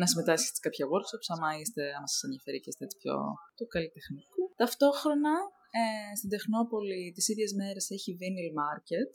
να 0.00 0.06
συμμετάσχετε 0.10 0.54
σε 0.58 0.62
κάποια 0.66 0.84
workshops, 0.92 1.28
άμα, 1.34 1.48
είστε, 1.60 1.82
άμα 1.96 2.08
σας 2.12 2.22
ενδιαφέρει 2.26 2.58
και 2.62 2.70
είστε 2.72 2.84
έτσι 2.86 2.96
πιο 3.02 3.14
του 3.56 3.66
καλλιτεχνικού. 3.74 4.42
Ταυτόχρονα, 4.62 5.34
ε, 5.80 6.12
στην 6.18 6.30
Τεχνόπολη 6.34 7.00
τις 7.16 7.26
ίδιες 7.32 7.52
μέρες 7.60 7.84
έχει 7.96 8.10
Vinyl 8.20 8.50
Market, 8.62 9.12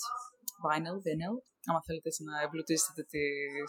vinyl, 0.65 0.97
vinyl. 1.05 1.35
Άμα 1.69 1.81
θέλετε 1.87 2.07
έτσι 2.11 2.21
να 2.29 2.35
εμπλουτίσετε 2.45 3.01
τη 3.11 3.23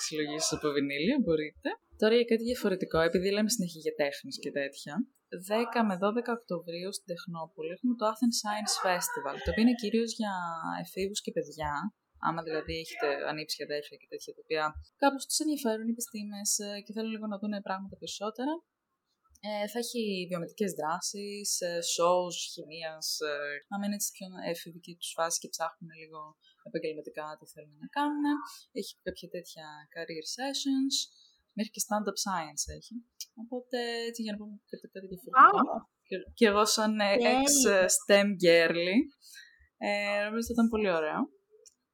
συλλογή 0.04 0.38
σας 0.42 0.52
από 0.56 0.68
βινίλια, 0.76 1.16
μπορείτε. 1.22 1.68
Τώρα 2.00 2.14
για 2.18 2.26
κάτι 2.32 2.42
διαφορετικό, 2.50 2.98
επειδή 3.08 3.28
λέμε 3.36 3.50
συνέχεια 3.56 3.80
για 3.86 3.94
τέχνης 4.02 4.36
και 4.42 4.50
τέτοια. 4.60 4.94
10 5.78 5.88
με 5.88 5.94
12 6.04 6.38
Οκτωβρίου 6.38 6.90
στην 6.96 7.08
Τεχνόπολη 7.12 7.70
έχουμε 7.76 7.94
το 8.00 8.04
Athens 8.12 8.36
Science 8.42 8.74
Festival, 8.86 9.36
το 9.44 9.48
οποίο 9.50 9.62
είναι 9.64 9.80
κυρίως 9.82 10.10
για 10.20 10.34
εφήβους 10.82 11.20
και 11.24 11.32
παιδιά. 11.36 11.72
Άμα 12.28 12.40
δηλαδή 12.48 12.74
έχετε 12.84 13.08
ανήψια 13.30 13.64
αδέρφια 13.68 13.96
και 14.00 14.08
τέτοια, 14.12 14.32
τα 14.36 14.40
οποία 14.44 14.64
κάπως 15.02 15.22
τους 15.26 15.38
ενδιαφέρουν 15.44 15.86
οι 15.88 15.94
επιστήμες 15.96 16.50
ε, 16.66 16.68
και 16.84 16.92
θέλουν 16.94 17.12
λίγο 17.14 17.26
να 17.32 17.36
δουν 17.40 17.54
πράγματα 17.68 17.94
περισσότερα. 18.00 18.54
Ε, 19.48 19.66
θα 19.72 19.78
έχει 19.84 20.02
βιομετρικές 20.30 20.72
δράσεις, 20.80 21.48
ε, 21.68 21.78
shows 21.94 22.36
χημίας, 22.52 23.06
ε, 23.30 23.32
να 23.70 23.76
μένει 23.78 23.94
έτσι 23.98 24.10
πιο 24.16 24.28
εφηβική 24.52 24.92
τους 25.00 25.10
φάση 25.16 25.36
και 25.42 25.52
ψάχνουν 25.54 25.90
λίγο 26.00 26.20
επαγγελματικά 26.68 27.26
τι 27.38 27.46
θέλουν 27.52 27.76
να 27.84 27.88
κάνουν. 27.96 28.24
Έχει 28.78 28.92
κάποια 29.06 29.28
τέτοια 29.36 29.66
career 29.94 30.26
sessions, 30.36 30.94
μέχρι 31.56 31.70
και 31.75 31.84
stand-up 31.87 32.18
science 32.25 32.64
έχει. 32.78 32.94
Οπότε, 33.42 33.78
έτσι 34.08 34.20
για 34.23 34.32
να 34.32 34.38
πούμε 34.38 34.54
κάτι 34.70 35.06
διαφορετικό. 35.08 35.75
Και, 36.08 36.16
και 36.38 36.46
εγώ 36.50 36.64
σαν 36.75 36.92
ex-STEM 37.34 38.28
girly, 38.42 38.96
ε, 39.87 40.18
νομίζω 40.26 40.44
ότι 40.46 40.56
ήταν 40.56 40.68
πολύ 40.75 40.90
ωραίο 40.99 41.20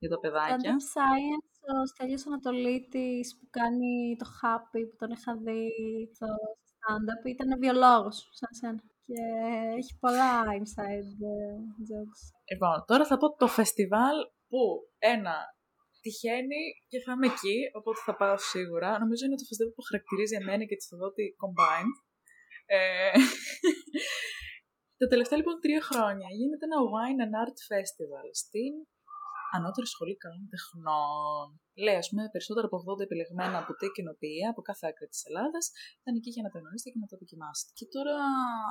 για 0.01 0.11
τα 0.13 0.19
παιδάκια. 0.23 0.57
Stand-up 0.57 0.85
science, 0.95 1.55
ο 1.75 1.87
Στέλιος 1.93 2.27
Ανατολίτης 2.27 3.27
που 3.37 3.47
κάνει 3.59 3.93
το 4.21 4.27
Happy, 4.39 4.83
που 4.89 4.97
τον 5.01 5.11
είχα 5.15 5.33
δει 5.45 5.63
στο 6.17 6.29
stand-up, 6.71 7.23
ήταν 7.35 7.49
βιολόγος, 7.63 8.17
σαν 8.39 8.53
σένα. 8.59 8.83
Και 9.07 9.23
έχει 9.81 9.93
πολλά 10.05 10.33
inside 10.59 11.13
ε, 11.33 11.57
jokes. 11.89 12.23
Λοιπόν, 12.51 12.77
τώρα 12.87 13.05
θα 13.07 13.17
πω 13.17 13.27
το 13.37 13.47
φεστιβάλ 13.47 14.17
που 14.49 14.61
ένα 14.99 15.37
τυχαίνει 16.05 16.63
και 16.91 16.99
θα 17.05 17.13
είμαι 17.13 17.29
εκεί, 17.35 17.59
οπότε 17.79 17.99
θα 18.07 18.15
πάω 18.21 18.37
σίγουρα. 18.53 18.89
Νομίζω 19.03 19.23
είναι 19.25 19.41
το 19.41 19.47
φεστιβάλ 19.49 19.73
που 19.75 19.87
χαρακτηρίζει 19.89 20.35
εμένα 20.43 20.65
και 20.69 20.77
τη 20.79 20.85
Θοδότη 20.89 21.25
combined. 21.43 21.97
Ε, 22.77 23.13
τα 25.01 25.07
τελευταία 25.13 25.39
λοιπόν 25.39 25.57
τρία 25.65 25.83
χρόνια 25.91 26.29
γίνεται 26.39 26.65
ένα 26.71 26.81
Wine 26.93 27.21
and 27.25 27.35
Art 27.43 27.59
Festival 27.71 28.27
στην 28.43 28.73
Ανώτερη 29.57 29.89
Σχολή 29.95 30.17
Καλών 30.25 30.47
Τεχνών. 30.53 31.47
Λέει, 31.85 31.99
ας 32.03 32.09
πούμε, 32.11 32.23
περισσότερα 32.35 32.67
από 32.69 32.77
80 32.85 33.07
επιλεγμένα 33.09 33.57
από 33.63 33.73
την 33.81 33.91
κοινοποιία 33.97 34.49
από 34.53 34.61
κάθε 34.69 34.85
άκρη 34.91 35.07
της 35.13 35.21
Ελλάδας 35.29 35.65
ήταν 36.01 36.15
εκεί 36.19 36.31
για 36.37 36.45
να 36.47 36.51
τα 36.53 36.59
γνωρίσετε 36.61 36.91
και 36.95 37.01
να 37.05 37.09
τα 37.11 37.17
δοκιμάσετε. 37.23 37.71
Και 37.79 37.87
τώρα, 37.95 38.17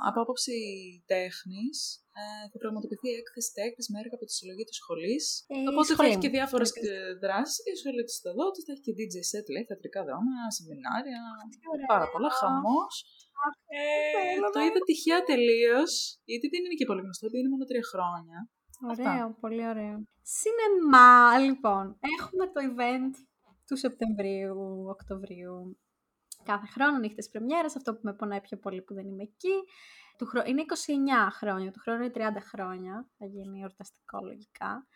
από 0.08 0.18
άποψη 0.24 0.56
τέχνης, 1.12 1.78
ε, 2.20 2.44
θα 2.52 2.58
πραγματοποιηθεί 2.62 3.08
η 3.14 3.18
έκθεση 3.22 3.50
τέχνη 3.58 3.82
με 3.92 3.96
έργα 4.02 4.14
από 4.18 4.26
τη 4.28 4.32
συλλογή 4.38 4.64
της 4.68 4.76
σχολής. 4.80 5.24
Ε, 5.52 5.68
Οπότε 5.70 5.90
θα 5.98 6.04
έχει 6.08 6.20
και 6.24 6.32
διάφορες 6.36 6.70
δράσεις. 7.22 7.56
Η 7.70 7.74
σχολή 7.80 8.02
της 8.08 8.16
Θοδότη 8.22 8.60
θα 8.66 8.70
έχει 8.74 8.82
και 8.86 8.94
DJ 8.98 9.14
set, 9.30 9.46
λέει, 9.54 9.64
θεατρικά 9.70 10.00
δρόμενα, 10.08 10.42
σεμινάρια. 10.56 11.20
Πάρα 11.94 12.06
πολλά, 12.12 12.30
χαμός. 12.40 12.94
Ε, 13.78 13.82
το 14.54 14.60
είδα 14.66 14.80
τυχαία 14.88 15.20
τελείως, 15.30 15.92
γιατί 16.30 16.46
δεν 16.52 16.60
είναι 16.64 16.76
και 16.80 16.88
πολύ 16.90 17.02
γνωστό, 17.06 17.24
επειδή 17.26 17.40
είναι 17.42 17.54
μόνο 17.54 17.64
τρία 17.70 17.86
χρόνια. 17.92 18.38
Ωραίο, 18.82 19.36
πολύ 19.40 19.68
ωραίο. 19.68 20.04
Σινεμά, 20.22 21.38
λοιπόν. 21.38 21.98
Έχουμε 22.18 22.46
το 22.46 22.60
event 22.70 23.14
του 23.66 23.76
Σεπτεμβρίου, 23.76 24.86
Οκτωβρίου. 24.88 25.78
Κάθε 26.44 26.66
χρόνο 26.66 26.98
νύχτες 26.98 27.28
πρεμιέρας, 27.30 27.76
αυτό 27.76 27.92
που 27.94 28.00
με 28.02 28.14
πονάει 28.14 28.40
πιο 28.40 28.56
πολύ 28.56 28.82
που 28.82 28.94
δεν 28.94 29.06
είμαι 29.06 29.22
εκεί. 29.22 29.54
Του 30.18 30.26
χρο... 30.26 30.42
Είναι 30.46 30.62
29 31.28 31.30
χρόνια, 31.30 31.70
του 31.70 31.80
χρόνου 31.80 32.02
είναι 32.02 32.12
30 32.14 32.20
χρόνια, 32.40 33.08
θα 33.18 33.26
γίνει 33.26 33.60
εορταστικό 33.60 34.18
λογικά. 34.22 34.86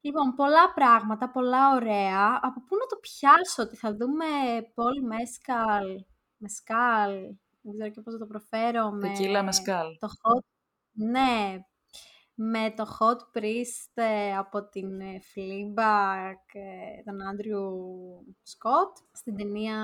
Λοιπόν, 0.00 0.34
πολλά 0.34 0.72
πράγματα, 0.72 1.30
πολλά 1.30 1.74
ωραία. 1.74 2.38
Από 2.42 2.60
πού 2.60 2.76
να 2.76 2.86
το 2.86 2.96
πιάσω, 3.00 3.62
ότι 3.62 3.76
θα 3.76 3.96
δούμε 3.96 4.26
Πολ 4.74 5.02
Μέσκαλ, 5.06 6.04
Μεσκάλ, 6.36 7.12
δεν 7.60 7.72
ξέρω 7.72 7.90
και 7.90 8.00
πώς 8.00 8.12
θα 8.12 8.18
το 8.18 8.26
προφέρω. 8.26 8.98
Τεκίλα 8.98 9.42
Μεσκάλ. 9.42 9.86
Το 9.98 10.08
hot... 10.08 10.44
Ναι, 10.92 11.58
με 12.34 12.74
το 12.76 12.84
Hot 12.98 13.38
Priest 13.38 13.92
ε, 13.94 14.36
από 14.36 14.68
την 14.68 15.00
ε, 15.00 15.20
Fleabag, 15.30 16.40
ε, 16.52 17.02
τον 17.04 17.28
Άντριου 17.28 17.70
Σκοτ, 18.42 18.96
στην 19.12 19.36
ταινία... 19.36 19.76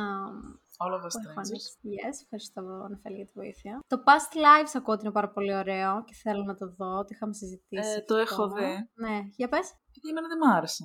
All 0.83 0.93
of 0.99 1.03
us 1.09 1.15
strangers. 1.19 1.67
Yes, 1.97 2.17
ευχαριστώ 2.23 2.61
Ανεφέλη 2.87 3.17
για 3.17 3.27
τη 3.27 3.33
βοήθεια. 3.35 3.81
Το 3.87 4.03
Past 4.07 4.33
Lives 4.37 4.73
ακούω 4.75 4.95
ότι 4.95 5.05
είναι 5.05 5.13
πάρα 5.13 5.31
πολύ 5.31 5.55
ωραίο 5.55 6.05
και 6.05 6.15
θέλω 6.23 6.43
να 6.45 6.55
το 6.55 6.67
δω, 6.79 6.93
το 7.05 7.11
είχαμε 7.11 7.33
συζητήσει. 7.33 7.91
Ε, 7.97 8.01
το 8.01 8.17
έχω 8.17 8.49
δει. 8.49 8.73
Ναι, 8.95 9.17
για 9.37 9.49
πες. 9.49 9.67
Γιατί 9.93 10.09
εμένα 10.09 10.29
δεν 10.29 10.39
μ' 10.43 10.51
άρεσε. 10.57 10.85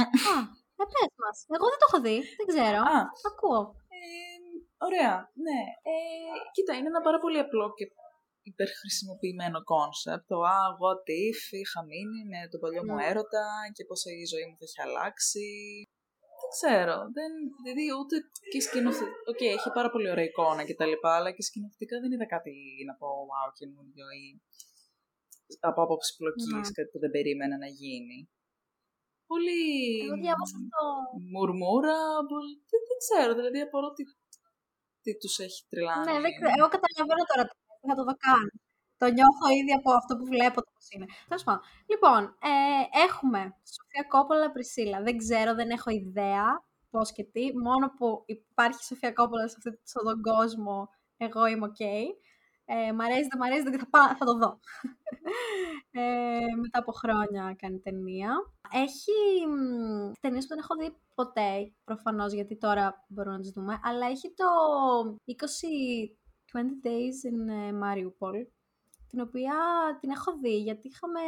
Α, 0.00 0.02
ε, 0.80 0.84
πες 0.92 1.12
μας. 1.22 1.36
Εγώ 1.56 1.66
δεν 1.72 1.78
το 1.80 1.86
έχω 1.88 2.00
δει, 2.06 2.18
δεν 2.38 2.46
ξέρω. 2.52 2.80
Α, 2.94 2.98
Ακούω. 3.30 3.62
Ε, 3.96 4.02
ωραία, 4.86 5.14
ναι. 5.46 5.60
Ε, 5.90 5.94
κοίτα, 6.54 6.72
είναι 6.76 6.90
ένα 6.92 7.00
πάρα 7.00 7.18
πολύ 7.24 7.38
απλό 7.38 7.66
και 7.76 7.86
υπερχρησιμοποιημένο 8.52 9.58
κόνσεπτ. 9.72 10.24
Το 10.30 10.38
«Α, 10.56 10.60
what 10.82 11.04
if 11.26 11.42
είχα 11.62 11.80
μείνει 11.90 12.20
με 12.32 12.40
τον 12.50 12.60
παλιό 12.62 12.82
μου 12.86 12.96
ναι. 12.96 13.06
έρωτα 13.10 13.46
και 13.74 13.84
πώς 13.88 14.00
η 14.22 14.26
ζωή 14.32 14.46
μου 14.48 14.56
θα 14.58 14.64
έχει 14.68 14.80
αλλάξει». 14.86 15.48
Δεν 16.40 16.50
ξέρω. 16.56 16.96
Δεν, 17.16 17.30
δηλαδή 17.62 17.84
ούτε 18.00 18.14
και 18.52 18.60
σκηνοθετικά. 18.66 19.18
OK, 19.30 19.40
okay, 19.40 19.50
έχει 19.58 19.70
πάρα 19.78 19.90
πολύ 19.94 20.08
ωραία 20.12 20.28
εικόνα 20.30 20.62
και 20.68 20.78
τα 20.80 20.86
λοιπά, 20.92 21.12
αλλά 21.18 21.30
και 21.36 21.42
σκηνοθετικά 21.48 21.94
δεν 22.02 22.10
είδα 22.12 22.26
κάτι 22.34 22.52
να 22.88 22.94
πω 23.00 23.08
wow 23.30 23.48
καινούριο 23.58 24.06
ή 24.20 24.24
από 25.68 25.78
άποψη 25.84 26.10
πλοκής, 26.18 26.68
ναι. 26.68 26.76
κάτι 26.78 26.90
που 26.92 27.00
δεν 27.02 27.10
περίμενα 27.16 27.56
να 27.64 27.68
γίνει. 27.80 28.18
Πολύ. 29.32 29.64
Εγώ 30.06 30.16
διάβασα 30.24 30.56
αυτό. 30.62 30.84
Μουρμούρα. 31.32 31.98
Δεν, 32.70 32.80
δεν 32.90 32.98
ξέρω, 33.04 33.30
δηλαδή 33.38 33.58
απορώ 33.66 33.88
τι, 33.96 34.02
τι 35.02 35.10
τους 35.20 35.34
έχει 35.46 35.60
τριλάνει. 35.70 36.04
Ναι, 36.08 36.16
δεν 36.24 36.32
ξέρω. 36.36 36.50
Εγώ 36.58 36.68
καταλαβαίνω 36.76 37.24
τώρα 37.30 37.44
θα 37.88 37.94
το 37.94 38.04
δω 38.04 38.14
καν. 38.26 38.46
Το 38.96 39.06
νιώθω 39.06 39.46
ήδη 39.60 39.72
από 39.72 39.90
αυτό 39.92 40.16
που 40.16 40.24
βλέπω 40.24 40.58
το 40.62 40.70
πώς 40.74 40.86
είναι. 40.90 41.06
Τέλος 41.28 41.44
πάντων. 41.44 41.62
Λοιπόν, 41.86 42.22
ε, 42.24 43.04
έχουμε 43.06 43.40
Σοφία 43.74 44.04
Κόπολα, 44.08 44.50
Πρισίλα. 44.50 45.02
Δεν 45.02 45.16
ξέρω, 45.16 45.54
δεν 45.54 45.70
έχω 45.70 45.90
ιδέα 45.90 46.46
πώς 46.90 47.12
και 47.12 47.24
τι. 47.24 47.56
Μόνο 47.56 47.86
που 47.96 48.22
υπάρχει 48.26 48.84
Σοφία 48.84 49.12
Κόπολα 49.12 49.48
σε 49.48 49.56
αυτόν 49.56 50.04
τον 50.04 50.22
κόσμο, 50.22 50.88
εγώ 51.16 51.46
είμαι 51.46 51.66
OK. 51.66 51.76
Okay. 51.78 52.04
Ε, 52.72 52.92
μ' 52.92 53.00
αρέσει, 53.00 53.28
δεν 53.30 53.38
μ' 53.38 53.42
αρέσει, 53.42 53.78
θα, 53.78 53.88
πάω, 53.90 54.16
θα 54.16 54.24
το 54.24 54.34
δω. 54.38 54.58
Ε, 55.92 56.54
μετά 56.60 56.78
από 56.78 56.92
χρόνια 56.92 57.54
κάνει 57.58 57.78
ταινία. 57.78 58.30
Έχει 58.72 59.12
ταινίες 60.20 60.46
που 60.46 60.54
δεν 60.54 60.58
έχω 60.58 60.74
δει 60.74 60.96
ποτέ, 61.14 61.72
προφανώς, 61.84 62.32
γιατί 62.32 62.56
τώρα 62.56 63.04
μπορούμε 63.08 63.36
να 63.36 63.40
τις 63.40 63.50
δούμε, 63.50 63.80
αλλά 63.82 64.06
έχει 64.06 64.34
το 64.34 64.44
20 65.26 65.34
20 66.54 66.86
Days 66.86 67.18
in 67.30 67.48
ε, 67.48 67.70
Mariupol, 67.82 68.46
την 69.10 69.20
οποία 69.20 69.54
την 70.00 70.10
έχω 70.10 70.38
δει 70.42 70.56
γιατί 70.56 70.88
είχαμε 70.88 71.20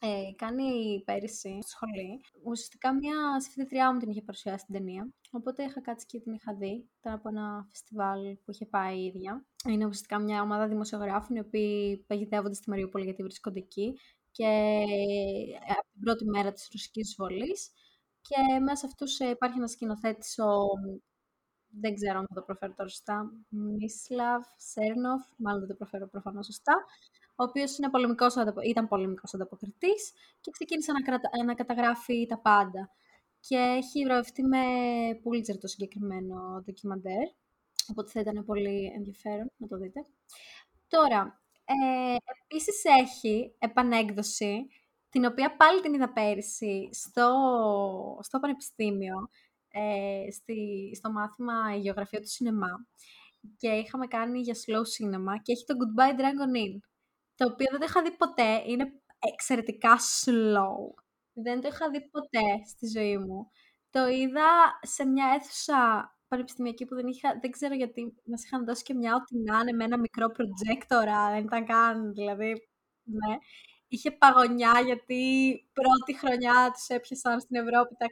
ε, 0.00 0.32
κάνει 0.36 1.02
πέρυσι 1.04 1.58
στη 1.60 1.70
σχολή. 1.70 2.20
Ουσιαστικά 2.44 2.94
μια 2.94 3.40
συμφοιτήτριά 3.40 3.92
μου 3.92 3.98
την 3.98 4.10
είχε 4.10 4.22
παρουσιάσει 4.22 4.64
την 4.64 4.74
ταινία, 4.74 5.12
οπότε 5.30 5.62
είχα 5.62 5.80
κάτσει 5.80 6.06
και 6.06 6.20
την 6.20 6.32
είχα 6.32 6.54
δει. 6.54 6.88
Ήταν 6.98 7.12
από 7.12 7.28
ένα 7.28 7.66
φεστιβάλ 7.68 8.20
που 8.44 8.50
είχε 8.50 8.66
πάει 8.66 8.98
η 8.98 9.04
ίδια. 9.04 9.46
Είναι 9.68 9.84
ουσιαστικά 9.84 10.18
μια 10.18 10.42
ομάδα 10.42 10.68
δημοσιογράφων 10.68 11.36
οι 11.36 11.40
οποίοι 11.40 12.04
παγιδεύονται 12.06 12.54
στη 12.54 12.70
Μαριούπολη 12.70 13.04
γιατί 13.04 13.22
βρίσκονται 13.22 13.58
εκεί 13.58 13.98
και 14.30 14.44
ε, 14.44 15.72
από 15.72 15.88
την 15.92 16.00
πρώτη 16.00 16.24
μέρα 16.24 16.52
της 16.52 16.68
ρωσικής 16.72 17.08
εισβολής 17.08 17.70
και 18.20 18.60
μέσα 18.60 18.76
σε 18.76 18.86
αυτούς 18.86 19.18
υπάρχει 19.18 19.56
ένας 19.56 19.70
σκηνοθέτης 19.70 20.38
ο 20.38 20.66
δεν 21.80 21.94
ξέρω 21.94 22.18
αν 22.18 22.26
θα 22.28 22.34
το 22.34 22.42
προφέρω 22.42 22.72
τώρα 22.76 22.88
σωστά, 22.88 23.32
Μίσλαβ 23.48 24.42
Σέρνοφ, 24.56 25.26
μάλλον 25.36 25.60
δεν 25.60 25.68
το 25.68 25.74
προφέρω 25.74 26.08
προφανώς 26.08 26.46
σωστά, 26.46 26.84
ο 27.36 27.44
οποίος 27.44 27.78
ήταν 28.62 28.88
πολεμικός 28.88 29.34
ανταποκριτής 29.34 30.12
και 30.40 30.50
ξεκίνησε 30.50 30.92
να, 30.92 31.44
να 31.44 31.54
καταγράφει 31.54 32.26
τα 32.26 32.38
πάντα. 32.38 32.90
Και 33.40 33.56
έχει 33.56 34.04
βραβευτεί 34.04 34.42
με 34.42 34.58
Pulitzer 35.24 35.58
το 35.60 35.66
συγκεκριμένο 35.66 36.62
ντοκιμαντέρ, 36.64 37.28
οπότε 37.90 38.10
θα 38.10 38.20
ήταν 38.20 38.44
πολύ 38.44 38.92
ενδιαφέρον 38.96 39.50
να 39.56 39.66
το 39.66 39.76
δείτε. 39.76 40.00
Τώρα, 40.88 41.40
ε, 41.64 42.16
επίσης 42.44 42.82
έχει 42.84 43.54
επανέκδοση, 43.58 44.66
την 45.08 45.24
οποία 45.24 45.56
πάλι 45.56 45.80
την 45.80 45.94
είδα 45.94 46.12
πέρυσι 46.12 46.88
στο, 46.92 47.28
στο 48.22 48.38
Πανεπιστήμιο, 48.38 49.28
ε, 49.74 50.30
στη, 50.30 50.90
στο 50.94 51.12
μάθημα 51.12 51.74
γεωγραφία 51.74 52.20
του 52.20 52.28
σινεμά 52.28 52.86
και 53.56 53.68
είχαμε 53.68 54.06
κάνει 54.06 54.40
για 54.40 54.54
slow 54.54 54.80
cinema 54.94 55.34
και 55.42 55.52
έχει 55.52 55.64
το 55.64 55.74
Goodbye 55.80 56.20
Dragon 56.20 56.56
Inn. 56.64 56.78
το 57.34 57.44
οποίο 57.46 57.66
δεν 57.70 57.80
το 57.80 57.86
είχα 57.88 58.02
δει 58.02 58.16
ποτέ. 58.16 58.62
Είναι 58.66 58.92
εξαιρετικά 59.32 59.96
slow. 59.98 61.02
Δεν 61.32 61.60
το 61.60 61.68
είχα 61.68 61.90
δει 61.90 62.10
ποτέ 62.10 62.46
στη 62.66 62.86
ζωή 62.98 63.18
μου. 63.18 63.50
Το 63.90 64.06
είδα 64.08 64.78
σε 64.82 65.04
μια 65.04 65.26
αίθουσα 65.34 66.08
πανεπιστημιακή 66.28 66.84
που 66.84 66.94
δεν 66.94 67.06
είχα, 67.06 67.38
δεν 67.40 67.50
ξέρω 67.50 67.74
γιατί 67.74 68.14
μας 68.24 68.44
είχαν 68.44 68.64
δώσει 68.64 68.82
και 68.82 68.94
μια 68.94 69.14
ό,τι 69.14 69.38
να 69.38 69.58
είναι 69.58 69.72
με 69.72 69.84
ένα 69.84 69.98
μικρό 69.98 70.28
προτζέκτορα, 70.28 71.30
δεν 71.30 71.44
ήταν 71.44 71.64
καν, 71.66 72.12
δηλαδή, 72.12 72.52
ναι. 73.02 73.36
Είχε 73.94 74.10
παγωνιά 74.22 74.74
γιατί 74.88 75.22
πρώτη 75.78 76.12
χρονιά 76.20 76.58
τους 76.74 76.86
έπιασαν 76.96 77.36
στην 77.44 77.56
Ευρώπη 77.62 77.92
τα 78.02 78.08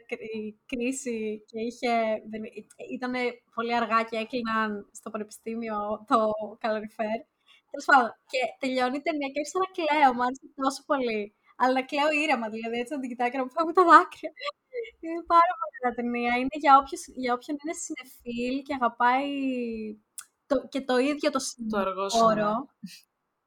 κρίση 0.71 1.17
και 1.49 1.59
είχε, 1.67 1.91
ήταν 2.95 3.13
πολύ 3.55 3.73
αργά 3.79 3.99
και 4.09 4.17
έκλειναν 4.23 4.69
στο 4.99 5.07
πανεπιστήμιο 5.13 5.77
το 6.09 6.17
καλοριφέρ. 6.63 7.17
Τέλος 7.71 7.85
πάντων, 7.89 8.11
και 8.31 8.41
τελειώνει 8.61 8.97
η 9.01 9.05
ταινία 9.05 9.29
και 9.31 9.39
άρχισα 9.41 9.59
να 9.63 9.69
κλαίω, 9.77 10.09
μου 10.15 10.23
άρεσε 10.25 10.45
τόσο 10.65 10.81
πολύ. 10.89 11.21
Αλλά 11.59 11.73
να 11.79 11.83
κλαίω 11.89 12.09
ήρεμα, 12.23 12.47
δηλαδή 12.53 12.77
έτσι 12.81 12.93
να 12.93 12.99
την 13.01 13.09
κοιτάω 13.11 13.29
και 13.31 13.39
να 13.39 13.45
μου 13.45 13.53
φεύγουν 13.55 13.75
τα 13.79 13.85
δάκρυα. 13.91 14.31
Είναι 15.03 15.23
πάρα 15.35 15.53
πολύ 15.59 15.75
ωραία 15.79 15.93
ταινία. 15.99 16.33
Είναι 16.41 16.57
για, 16.63 16.73
όποιος, 16.81 17.01
για 17.21 17.31
όποιον 17.37 17.55
είναι 17.59 17.75
συνεφίλ 17.83 18.55
και 18.65 18.77
αγαπάει 18.79 19.29
το, 20.49 20.55
και 20.71 20.81
το 20.89 20.95
ίδιο 21.11 21.27
το 21.35 21.41
το 21.71 21.77
αργό 21.85 22.05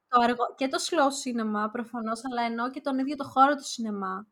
Το 0.09 0.21
αργό, 0.21 0.55
και 0.57 0.69
το 0.69 0.79
slow 0.81 1.11
cinema 1.23 1.69
προφανώς, 1.73 2.21
αλλά 2.25 2.43
ενώ 2.43 2.71
και 2.71 2.81
τον 2.81 2.99
ίδιο 2.99 3.17
το 3.17 3.25
χώρο 3.25 3.55
του 3.55 3.65
σινεμά 3.65 4.27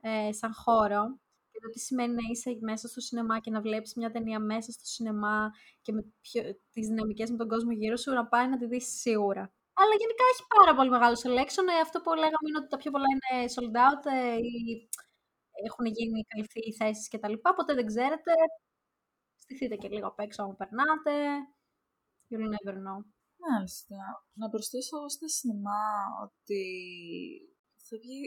ε, 0.00 0.32
σαν 0.32 0.54
χώρο 0.54 1.18
και 1.50 1.58
το 1.62 1.68
τι 1.70 1.78
σημαίνει 1.78 2.14
να 2.14 2.20
είσαι 2.30 2.58
μέσα 2.60 2.88
στο 2.88 3.00
σινεμά 3.00 3.38
και 3.40 3.50
να 3.50 3.60
βλέπεις 3.60 3.94
μια 3.94 4.10
ταινία 4.10 4.38
μέσα 4.38 4.72
στο 4.72 4.84
σινεμά 4.84 5.52
και 5.82 5.92
με 5.92 6.04
πιο, 6.20 6.42
τις 6.72 6.86
δυναμικές 6.88 7.30
με 7.30 7.36
τον 7.36 7.48
κόσμο 7.48 7.72
γύρω 7.72 7.96
σου, 7.96 8.12
να 8.12 8.26
πάει 8.26 8.48
να 8.48 8.56
τη 8.58 8.66
δεις 8.66 8.86
σίγουρα. 9.00 9.52
Αλλά 9.74 9.94
γενικά 9.98 10.24
έχει 10.32 10.44
πάρα 10.56 10.74
πολύ 10.74 10.90
μεγάλο 10.90 11.16
selection. 11.24 11.66
Ε, 11.76 11.80
αυτό 11.82 12.00
που 12.00 12.14
λέγαμε 12.14 12.46
είναι 12.48 12.58
ότι 12.58 12.68
τα 12.68 12.76
πιο 12.76 12.90
πολλά 12.90 13.06
είναι 13.14 13.44
sold 13.54 13.76
out 13.86 14.04
ε, 14.04 14.36
ή 14.36 14.88
έχουν 15.66 15.86
γίνει 15.86 16.24
καλυφθεί 16.24 16.60
οι 16.60 16.72
θέσεις 16.72 17.08
και 17.08 17.18
τα 17.18 17.28
λοιπά. 17.28 17.54
Ποτέ 17.54 17.74
δεν 17.74 17.86
ξέρετε. 17.86 18.32
Στηθείτε 19.36 19.76
και 19.76 19.88
λίγο 19.88 20.06
απ' 20.06 20.20
έξω 20.20 20.42
άμα 20.42 20.54
περνάτε. 20.54 21.12
You'll 22.30 22.48
never 22.56 22.74
know. 22.74 23.21
Μάλιστα. 23.48 23.98
Να 24.40 24.46
προσθέσω 24.52 24.96
στα 25.14 25.28
σινεμά 25.36 25.86
ότι 26.26 26.62
θα 27.86 27.94
βγει 28.02 28.20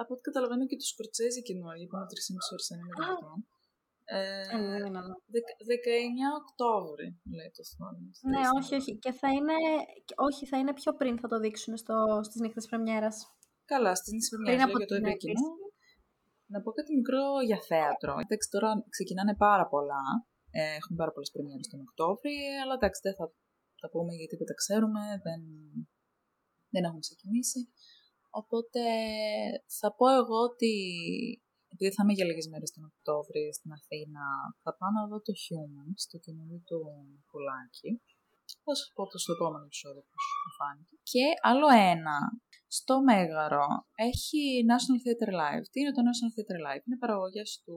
από 0.00 0.10
ό,τι 0.12 0.22
καταλαβαίνω 0.28 0.64
και 0.70 0.78
του 0.80 0.88
Σκορτσέζι 0.92 1.40
καινούργιο, 1.48 1.86
που 1.88 1.96
είναι 1.96 2.10
3,5 2.12 2.52
ώρες 2.54 2.66
αν 2.72 2.78
είναι 2.80 2.94
δυνατόν. 2.96 3.38
Ε, 4.10 4.20
19 5.72 6.28
Οκτώβρη, 6.40 7.08
λέει 7.36 7.50
το 7.56 7.62
θόρυβο. 7.72 8.10
Ναι, 8.32 8.42
όχι, 8.58 8.72
όχι. 8.80 8.92
Και 9.04 9.12
θα 9.20 9.28
είναι, 9.36 9.56
όχι, 10.28 10.42
θα 10.50 10.56
είναι 10.60 10.74
πιο 10.80 10.90
πριν 11.00 11.14
θα 11.22 11.28
το 11.32 11.36
δείξουν 11.44 11.74
στο, 11.82 11.96
στις 12.26 12.40
νύχτες 12.42 12.66
πρεμιέρας. 12.70 13.16
Καλά, 13.72 13.92
στις 13.98 14.10
νύχτες 14.12 14.30
πρεμιέρας, 14.32 14.64
λέει, 14.64 14.74
για 14.76 14.86
το 14.90 14.94
ευρύ 14.94 15.16
κοινό. 15.22 15.48
Να 16.52 16.58
πω 16.62 16.70
κάτι 16.78 16.90
μικρό 17.00 17.24
για 17.48 17.60
θέατρο. 17.70 18.12
Εντάξει, 18.24 18.46
τώρα 18.54 18.70
ξεκινάνε 18.94 19.34
πάρα 19.46 19.66
πολλά. 19.72 20.02
Ε, 20.50 20.74
έχουμε 20.78 20.96
πάρα 21.02 21.12
πολλές 21.14 21.30
πρεμιέρες 21.34 21.68
τον 21.72 21.80
Οκτώβρη, 21.86 22.36
αλλά 22.62 22.74
εντάξει, 22.78 23.00
δεν 23.06 23.14
θα 23.18 23.26
τα 23.80 23.88
πούμε 23.92 24.12
γιατί 24.20 24.34
δεν 24.36 24.48
τα 24.50 24.56
ξέρουμε, 24.62 25.02
δεν, 25.26 25.42
δεν 26.72 26.82
έχουν 26.84 27.00
ξεκινήσει. 27.06 27.60
Οπότε 28.40 28.82
θα 29.78 29.88
πω 29.96 30.06
εγώ 30.20 30.38
ότι 30.50 30.72
επειδή 31.72 31.90
θα 31.94 32.02
είμαι 32.02 32.16
για 32.18 32.28
λίγες 32.28 32.48
μέρες 32.52 32.70
τον 32.74 32.84
Οκτώβρη 32.92 33.42
στην 33.58 33.70
Αθήνα, 33.78 34.24
θα 34.62 34.70
πάω 34.78 34.90
να 34.98 35.02
δω 35.10 35.18
το 35.26 35.32
Human 35.44 35.88
στο 36.04 36.16
καινούριο 36.24 36.60
του 36.68 36.80
Πουλάκη. 37.28 37.90
Θα 38.64 38.74
σας 38.78 38.90
πω 38.94 39.02
το 39.12 39.18
στο 39.22 39.32
επόμενο 39.36 39.64
επεισόδιο 39.68 40.02
πώς 40.10 40.24
μου 40.40 40.52
φάνηκε. 40.58 40.94
Και 41.12 41.24
άλλο 41.50 41.68
ένα, 41.94 42.16
στο 42.78 42.94
Μέγαρο 43.08 43.66
έχει 44.08 44.42
National 44.72 44.98
Theatre 45.04 45.32
Live. 45.42 45.64
Τι 45.70 45.76
είναι 45.80 45.94
το 45.96 46.02
National 46.08 46.30
Theatre 46.34 46.60
Live? 46.66 46.82
Είναι 46.86 47.02
παραγωγές 47.04 47.48
του, 47.64 47.76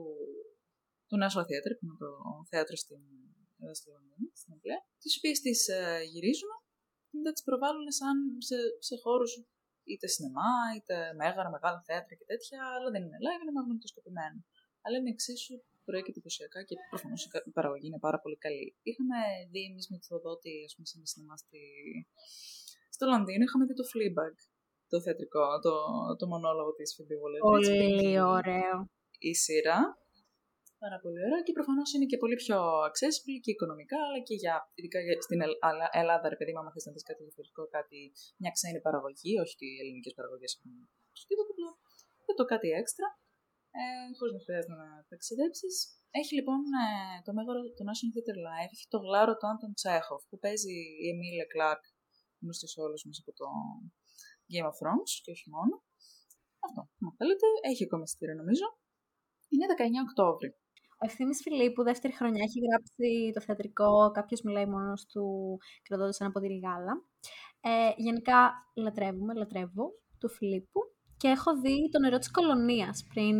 του 1.08 1.16
National 1.22 1.46
Theatre, 1.48 1.74
που 1.76 1.84
είναι 1.86 1.98
το 2.04 2.10
θέατρο 2.50 2.76
στην, 2.82 3.02
εδώ 3.64 3.74
στη 3.80 3.88
Λονδίνη, 3.94 4.28
στην 4.40 4.50
Αγγλία, 4.54 4.78
τις 5.02 5.12
οποίες 5.18 5.38
τις 5.44 5.60
ε, 5.68 5.80
γυρίζουν 6.12 6.52
και 7.08 7.16
μετά 7.18 7.30
τις 7.34 7.44
προβάλλουν 7.48 7.86
σαν 7.98 8.16
σε, 8.48 8.56
σε 8.88 8.94
χώρους 9.04 9.32
είτε 9.90 10.06
σινεμά, 10.14 10.52
είτε 10.76 10.94
μέγαρα, 11.20 11.50
μεγάλα 11.56 11.78
θέατρα 11.86 12.14
και 12.18 12.26
τέτοια, 12.32 12.60
αλλά 12.74 12.88
δεν 12.94 13.02
είναι 13.04 13.18
live, 13.26 13.42
είναι 13.42 13.56
μαγνητοσκοπημένο. 13.58 14.38
Αλλά 14.84 14.96
είναι 14.98 15.12
εξίσου 15.16 15.54
πρωί 15.86 16.02
και 16.04 16.12
εντυπωσιακά 16.14 16.60
και 16.68 16.74
προφανώς 16.92 17.20
η 17.50 17.52
παραγωγή 17.58 17.86
είναι 17.90 18.02
πάρα 18.06 18.18
πολύ 18.22 18.36
καλή. 18.44 18.66
Είχαμε 18.90 19.18
δει 19.52 19.62
εμείς 19.70 19.84
με 19.90 19.96
τη 19.98 20.04
Θοδότη, 20.10 20.54
ας 20.68 20.72
πούμε, 20.74 20.86
σε 20.90 20.94
ένα 20.98 21.06
σινεμά 21.10 21.36
στη... 21.42 21.60
στο 22.94 23.04
Λονδίνο, 23.12 23.42
είχαμε 23.46 23.64
δει 23.68 23.74
το 23.80 23.86
Fleabag, 23.92 24.36
το 24.92 24.96
θεατρικό, 25.04 25.44
το, 25.66 25.74
το 26.18 26.26
μονόλογο 26.32 26.72
της 26.78 26.94
Φιμπή 26.96 27.16
Πολύ 27.50 28.20
ωραίο. 28.20 28.76
Η 29.18 29.34
σειρά 29.34 29.80
Πάρα 30.84 30.98
πολύ 31.02 31.20
ωραία 31.26 31.42
και 31.46 31.54
προφανώς 31.58 31.88
είναι 31.94 32.08
και 32.10 32.18
πολύ 32.22 32.36
πιο 32.42 32.58
accessible 32.88 33.38
και 33.44 33.52
οικονομικά, 33.54 33.98
αλλά 34.06 34.18
και 34.28 34.34
για, 34.42 34.54
ειδικά 34.78 34.98
στην 35.26 35.40
Ελλάδα, 36.00 36.26
ρε 36.32 36.38
παιδί 36.38 36.52
μου, 36.52 36.60
άμα 36.62 36.70
θες 36.74 36.84
να 36.88 36.92
δεις 36.94 37.04
κάτι 37.08 37.20
διαφορετικό, 37.26 37.62
κάτι, 37.76 37.98
μια 38.42 38.52
ξένη 38.56 38.80
παραγωγή, 38.86 39.32
όχι 39.42 39.54
ότι 39.56 39.66
οι 39.74 39.78
ελληνικές 39.82 40.14
παραγωγές 40.18 40.50
έχουν 40.56 40.70
τίποτα, 41.30 41.52
δεν 42.26 42.36
το 42.38 42.44
κάτι 42.52 42.68
έξτρα, 42.80 43.08
ε, 43.78 43.82
χωρίς 44.16 44.32
να 44.36 44.42
χρειάζεται 44.46 44.76
να 44.82 44.88
ταξιδέψεις. 45.10 45.74
Έχει 46.20 46.32
λοιπόν 46.38 46.60
ε, 46.82 46.86
το 47.26 47.30
μέγαρο 47.36 47.60
του 47.76 47.84
National 47.88 48.10
Theatre 48.14 48.38
Live, 48.46 48.72
έχει 48.76 48.86
το 48.94 48.98
γλάρο 49.04 49.32
του 49.38 49.46
Άντων 49.52 49.72
Τσέχοφ, 49.78 50.22
που 50.28 50.36
παίζει 50.44 50.76
η 51.04 51.06
Εμίλια 51.12 51.46
Κλάρκ, 51.52 51.84
γνωστής 52.42 52.70
σε 52.72 52.78
όλου 52.84 52.98
μας 53.06 53.18
από 53.22 53.32
το 53.40 53.46
Game 54.52 54.66
of 54.70 54.76
Thrones 54.80 55.12
και 55.24 55.30
όχι 55.36 55.46
μόνο. 55.56 55.74
Αυτό, 56.66 56.80
αν 57.06 57.12
θέλετε, 57.18 57.46
έχει 57.70 57.82
ακόμα 57.88 58.04
εισιτήριο 58.06 58.36
νομίζω. 58.42 58.66
Είναι 59.52 59.66
19 59.72 60.08
Οκτώβρη. 60.08 60.50
Ο 61.02 61.04
Ευθύνη 61.04 61.34
Φιλίππου, 61.34 61.82
δεύτερη 61.82 62.14
χρονιά, 62.14 62.42
έχει 62.44 62.60
γράψει 62.68 63.30
το 63.34 63.40
θεατρικό 63.40 64.10
Κάποιος 64.10 64.42
μιλάει 64.42 64.66
μόνος 64.66 65.06
του, 65.06 65.58
κρατώντας 65.82 66.20
ένα 66.20 66.30
ποδήλι 66.30 66.58
γάλα. 66.58 67.04
Ε, 67.60 67.92
γενικά 67.96 68.52
λατρεύουμε, 68.74 69.34
λατρεύω 69.34 69.90
του 70.18 70.28
Φιλίππου. 70.28 70.80
Και 71.16 71.28
έχω 71.28 71.60
δει 71.60 71.88
το 71.90 71.98
νερό 71.98 72.18
της 72.18 72.30
κολονίας 72.30 73.06
πριν 73.14 73.36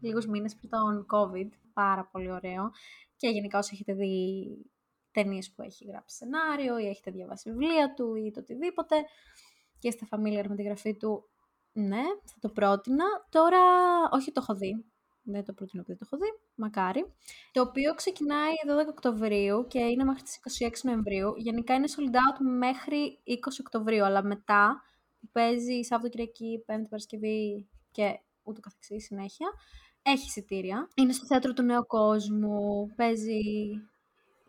λίγους 0.00 0.26
μήνες 0.26 0.54
πριν 0.54 0.70
τον 0.70 1.06
COVID. 1.12 1.48
Πάρα 1.72 2.08
πολύ 2.12 2.30
ωραίο. 2.30 2.70
Και 3.16 3.28
γενικά 3.28 3.58
όσοι 3.58 3.70
έχετε 3.72 3.92
δει 3.92 4.46
ταινίες 5.10 5.52
που 5.52 5.62
έχει 5.62 5.84
γράψει 5.84 6.16
σενάριο 6.16 6.78
ή 6.78 6.86
έχετε 6.86 7.10
διαβάσει 7.10 7.50
βιβλία 7.50 7.94
του 7.94 8.14
ή 8.14 8.30
το 8.30 8.40
οτιδήποτε 8.40 8.96
και 9.78 9.88
είστε 9.88 10.06
familiar 10.10 10.44
με 10.48 10.54
τη 10.54 10.62
γραφή 10.62 10.96
του, 10.96 11.30
ναι, 11.72 12.02
θα 12.24 12.36
το 12.40 12.48
πρότεινα. 12.48 13.04
Τώρα, 13.30 13.58
όχι 14.10 14.32
το 14.32 14.40
έχω 14.42 14.54
δει, 14.54 14.84
δεν 15.30 15.44
το 15.44 15.52
προτείνω 15.52 15.82
επειδή 15.82 15.98
το 15.98 16.08
έχω 16.10 16.22
δει, 16.22 16.38
μακάρι. 16.54 17.12
Το 17.52 17.60
οποίο 17.60 17.94
ξεκινάει 17.94 18.52
12 18.84 18.88
Οκτωβρίου 18.88 19.66
και 19.66 19.78
είναι 19.78 20.04
μέχρι 20.04 20.22
τις 20.22 20.38
26 20.60 20.70
Νοεμβρίου. 20.82 21.34
Γενικά 21.36 21.74
είναι 21.74 21.88
sold 21.96 22.14
out 22.14 22.38
μέχρι 22.58 23.18
20 23.26 23.32
Οκτωβρίου, 23.60 24.04
αλλά 24.04 24.22
μετά 24.22 24.82
που 25.20 25.28
παίζει 25.32 25.82
Σάββατο, 25.82 26.08
Κυριακή, 26.08 26.62
Πέμπτη, 26.66 26.88
Παρασκευή 26.88 27.68
και 27.90 28.20
ούτω 28.42 28.60
καθεξής 28.60 29.04
συνέχεια, 29.04 29.48
έχει 30.02 30.26
εισιτήρια. 30.26 30.88
Είναι 30.94 31.12
στο 31.12 31.26
θέατρο 31.26 31.52
του 31.52 31.62
Νέου 31.62 31.86
Κόσμου, 31.86 32.92
παίζει 32.96 33.40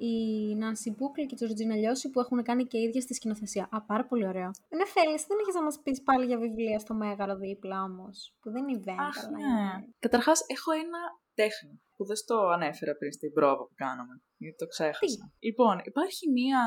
η 0.10 0.16
Νάνσι 0.56 0.90
Μπούκλ 0.96 1.22
και 1.22 1.36
η 1.36 1.40
Τζορτζίνα 1.40 1.76
Λιώση 1.76 2.10
που 2.10 2.20
έχουν 2.20 2.40
κάνει 2.44 2.64
και 2.72 2.78
ίδια 2.88 3.02
στη 3.02 3.14
σκηνοθεσία. 3.14 3.64
Α, 3.72 3.78
πάρα 3.92 4.06
πολύ 4.10 4.26
ωραίο. 4.32 4.50
Είναι 4.72 4.88
θέλει, 4.96 5.16
δεν 5.30 5.38
έχεις 5.42 5.56
να 5.60 5.64
μας 5.68 5.78
πεις 5.84 6.00
πάλι 6.08 6.26
για 6.26 6.38
βιβλία 6.46 6.80
στο 6.80 6.94
Μέγαρο 7.02 7.36
δίπλα 7.44 7.78
όμως. 7.90 8.16
Που 8.42 8.48
δεν 8.54 8.62
είναι 8.68 8.80
event, 8.80 9.06
Αχ, 9.08 9.18
αλλά 9.18 9.38
ναι. 9.38 9.86
Καταρχάς, 10.06 10.40
έχω 10.56 10.72
ένα 10.86 11.02
τέχνη 11.40 11.74
που 11.96 12.04
δεν 12.10 12.18
στο 12.24 12.38
ανέφερα 12.56 12.94
πριν 13.00 13.12
στην 13.18 13.30
πρόβα 13.38 13.64
που 13.68 13.76
κάναμε. 13.84 14.14
Γιατί 14.42 14.58
το 14.62 14.68
ξέχασα. 14.74 15.24
Τι; 15.40 15.48
Λοιπόν, 15.48 15.76
υπάρχει 15.92 16.24
μία, 16.38 16.62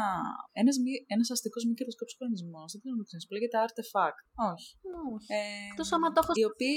ένας, 0.60 0.76
ένας 1.14 1.28
αστικός 1.34 1.62
μη 1.66 1.74
κερδοσκόπης 1.78 2.16
κανονισμός, 2.20 2.68
δεν 2.72 2.78
ξέρω 2.80 2.94
να 2.96 3.00
το 3.02 3.06
ξέρεις, 3.08 3.24
που 3.26 3.34
λέγεται 3.36 3.56
Artefact. 3.64 4.20
Όχι. 4.52 4.70
Όχι. 5.14 5.30
Ε, 5.38 5.42
Εκτός 5.72 5.88
άμα 5.94 6.08
το 6.14 6.20
έχω 6.22 6.32
οποίοι... 6.52 6.76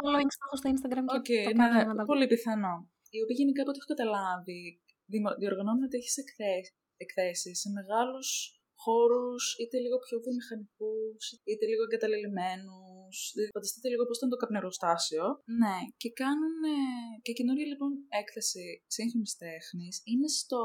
following 0.00 0.30
στο 0.60 0.68
Instagram 0.74 1.04
και 1.10 1.20
okay, 1.20 1.44
το 1.46 1.52
ναι, 1.58 1.66
ναι, 1.96 2.04
πολύ 2.12 2.26
πιθανό. 2.32 2.74
Οι 3.14 3.18
οποίοι 3.22 3.36
γενικά 3.40 3.60
από 3.62 3.70
ό,τι 3.72 3.80
έχω 3.82 3.90
καταλάβει 3.94 4.62
διοργανώνουν 5.38 5.88
τέτοιε 5.88 6.10
εκθέσεις 6.96 7.60
σε 7.60 7.68
μεγάλους 7.70 8.28
χώρους, 8.84 9.42
είτε 9.60 9.76
λίγο 9.84 9.96
πιο 10.04 10.16
βιομηχανικούς, 10.24 11.22
είτε 11.50 11.64
λίγο 11.70 11.82
εγκαταλελειμμένους. 11.88 13.16
Φανταστείτε 13.56 13.88
λίγο 13.92 14.04
πώς 14.06 14.16
ήταν 14.16 14.30
το 14.34 14.40
καπνεργοστάσιο. 14.42 15.24
Ναι, 15.62 15.78
και 16.00 16.10
κάνουν. 16.22 16.58
Και 17.24 17.32
καινούργια 17.38 17.66
λοιπόν 17.72 17.92
έκθεση 18.22 18.64
σύγχρονης 18.96 19.34
τέχνης 19.44 19.94
είναι 20.10 20.28
στο, 20.28 20.62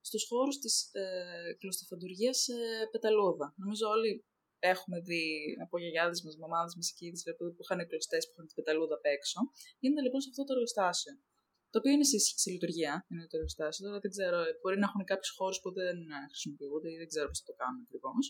στους 0.00 0.24
χώρους 0.30 0.56
της 0.58 0.74
ε, 0.92 1.04
κλωστοφαντουργίας 1.60 2.38
ε, 2.48 2.56
Πεταλούδα. 2.92 3.46
Νομίζω 3.62 3.84
όλοι 3.88 4.24
έχουμε 4.72 4.98
δει 5.00 5.24
από 5.64 5.78
γιαγιάδες 5.78 6.22
μας, 6.24 6.36
μαμάδες 6.36 6.74
μας 6.76 6.90
εκεί, 6.92 7.08
που 7.36 7.62
είχαν 7.62 7.80
κλωστές 7.90 8.22
που 8.26 8.32
είχαν 8.34 8.46
την 8.46 8.56
Πεταλούδα 8.58 8.94
απ' 8.94 9.08
έξω. 9.16 9.38
Γίνεται 9.80 10.02
λοιπόν 10.06 10.20
σε 10.20 10.28
αυτό 10.32 10.42
το 10.44 10.52
εργοστάσιο 10.56 11.14
το 11.72 11.76
οποίο 11.80 11.92
είναι 11.94 12.08
σε, 12.12 12.18
σε 12.42 12.48
λειτουργία, 12.54 12.92
είναι 13.10 13.26
το 13.30 13.36
εργοστάσιο. 13.38 13.82
Τώρα 13.86 13.98
δεν 14.04 14.12
ξέρω, 14.14 14.38
μπορεί 14.60 14.76
να 14.82 14.86
έχουν 14.88 15.02
κάποιους 15.12 15.32
χώρους 15.38 15.58
που 15.62 15.70
δεν 15.78 15.98
χρησιμοποιούνται 16.30 16.88
ή 16.94 16.96
δεν 17.02 17.08
ξέρω 17.12 17.26
πώς 17.32 17.40
το 17.48 17.54
κάνουν 17.60 17.80
ακριβώς. 17.86 18.24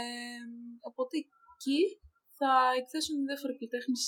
Ε, 0.00 0.40
οπότε 0.88 1.14
εκεί 1.54 1.80
θα 2.38 2.52
εκθέσουν 2.80 3.14
διάφοροι 3.28 3.54
καλλιτέχνες 3.58 4.02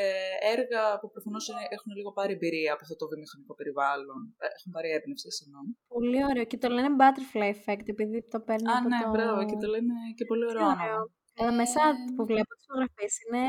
ε, 0.00 0.34
έργα 0.54 0.82
που 1.00 1.08
προφανώς 1.14 1.44
έχουν 1.76 1.90
λίγο 1.98 2.10
πάρει 2.18 2.32
εμπειρία 2.36 2.70
από 2.74 2.82
αυτό 2.84 2.96
το 3.00 3.06
βιομηχανικό 3.10 3.54
περιβάλλον. 3.60 4.20
Ε, 4.42 4.46
έχουν 4.56 4.70
πάρει 4.76 4.88
έμπνευση, 4.96 5.28
συγγνώμη. 5.38 5.70
Πολύ 5.96 6.20
ωραίο. 6.30 6.44
Και 6.50 6.58
το 6.62 6.68
λένε 6.74 6.90
butterfly 7.00 7.50
effect, 7.56 7.86
επειδή 7.94 8.18
το 8.32 8.38
παίρνει 8.48 8.68
Α, 8.70 8.78
από 8.78 8.88
ναι, 8.92 9.00
το... 9.04 9.10
μπράβο. 9.14 9.40
Και 9.50 9.58
το 9.62 9.68
λένε 9.74 9.94
και 10.16 10.24
πολύ 10.30 10.44
ωραίο 10.50 10.66
όνομα. 10.74 10.98
Ε, 11.40 11.50
μέσα 11.60 11.80
που 12.16 12.22
βλέπω 12.30 12.52
τις 12.56 12.64
φωτογραφίες 12.68 13.14
είναι 13.22 13.44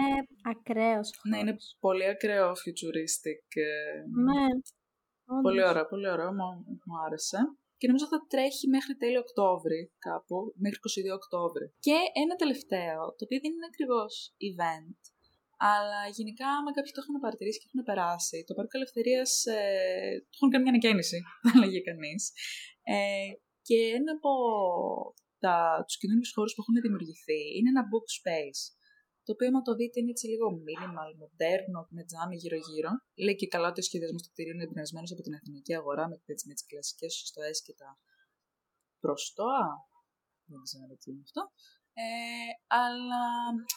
ακραίος. 0.51 1.07
Ναι, 1.29 1.37
είναι 1.41 1.55
πολύ 1.85 2.05
ακραίο 2.13 2.49
futuristic. 2.63 3.43
ε, 3.69 3.71
Ναι. 4.27 4.45
Πολύ 5.41 5.59
όντως. 5.61 5.69
ωραίο, 5.71 5.85
πολύ 5.93 6.07
ωραίο. 6.15 6.29
Μου, 6.37 6.47
μου 6.87 6.95
άρεσε. 7.05 7.39
Και 7.79 7.87
νομίζω 7.89 8.07
θα 8.13 8.19
τρέχει 8.33 8.65
μέχρι 8.75 8.93
τέλειο 9.01 9.21
Οκτώβρη, 9.25 9.81
κάπου, 10.07 10.35
μέχρι 10.63 10.77
22 10.79 11.13
Οκτώβρη. 11.21 11.65
Και 11.87 11.97
ένα 12.23 12.35
τελευταίο, 12.43 12.99
το 13.17 13.21
οποίο 13.25 13.39
δεν 13.43 13.51
είναι 13.53 13.69
ακριβώς 13.71 14.11
event, 14.49 14.99
αλλά 15.71 15.99
γενικά, 16.17 16.47
άμα 16.57 16.71
κάποιοι 16.77 16.91
το 16.95 17.01
έχουν 17.03 17.15
παρατηρήσει 17.25 17.59
και 17.59 17.67
έχουν 17.69 17.81
περάσει, 17.89 18.37
το 18.47 18.53
Πάρκο 18.57 18.75
Ελευθερίας 18.79 19.31
ε, 19.57 19.59
του 20.29 20.35
έχουν 20.39 20.49
κάνει 20.53 20.63
μια 20.65 20.73
ανακαίνιση, 20.75 21.17
θα 21.43 21.49
έλεγε 21.57 21.79
κανείς. 21.89 22.23
Ε, 22.95 23.29
και 23.67 23.77
ένα 23.99 24.11
από 24.17 24.31
τα, 25.43 25.55
τους 25.85 25.97
καινούριου 25.99 26.29
χώρους 26.35 26.53
που 26.53 26.61
έχουν 26.63 26.75
δημιουργηθεί 26.85 27.41
είναι 27.55 27.69
ένα 27.73 27.83
book 27.91 28.07
space. 28.17 28.61
Το 29.25 29.33
οποίο, 29.35 29.47
άμα 29.51 29.61
το 29.67 29.73
δείτε, 29.79 29.97
είναι 29.99 30.13
έτσι 30.15 30.27
λίγο 30.33 30.47
minimal, 30.67 31.11
μοντέρνο, 31.21 31.79
με 31.95 32.03
τζάμι 32.07 32.35
γύρω-γύρω. 32.41 32.91
Λέει 33.25 33.35
και 33.41 33.47
καλά 33.53 33.67
ότι 33.71 33.79
ο 33.83 33.87
σχεδιασμός 33.87 34.21
του 34.23 34.31
κτίριου 34.33 34.53
είναι 34.55 34.67
εμπνευσμένος 34.69 35.11
από 35.13 35.21
την 35.25 35.33
εθνική 35.39 35.73
αγορά 35.79 36.03
με, 36.09 36.15
έτσι, 36.33 36.47
με 36.47 36.53
τις 36.53 36.65
κλασικές 36.69 37.13
στοέ 37.29 37.51
και 37.65 37.73
τα 37.81 37.89
προστόα. 39.03 39.67
Δεν 40.49 40.61
ξέρω 40.67 40.93
τι 41.01 41.07
είναι 41.11 41.23
αυτό. 41.27 41.41
Ε, 42.05 42.51
αλλά 42.81 43.25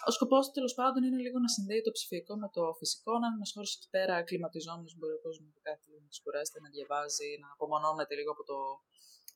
ο 0.08 0.10
σκοπός 0.16 0.42
του 0.46 0.54
τέλος 0.58 0.74
πάντων 0.78 1.00
είναι 1.06 1.20
λίγο 1.26 1.38
να 1.44 1.50
συνδέει 1.56 1.82
το 1.86 1.92
ψηφιακό 1.96 2.34
με 2.42 2.48
το 2.56 2.62
φυσικό, 2.80 3.12
να 3.18 3.26
είναι 3.26 3.38
ένας 3.40 3.52
χώρος 3.54 3.70
εκεί 3.76 3.88
πέρα 3.94 4.14
κλιματιζόμενος 4.28 4.90
που 4.92 4.98
μπορεί 5.00 5.14
ο 5.20 5.22
κόσμος 5.26 5.48
να 5.56 5.60
κάθεται 5.66 5.98
να 6.04 6.10
κουράζεται, 6.24 6.58
να 6.64 6.68
διαβάζει, 6.74 7.30
να 7.42 7.48
απομονώνεται 7.54 8.14
λίγο 8.18 8.30
από, 8.34 8.44
το, 8.50 8.58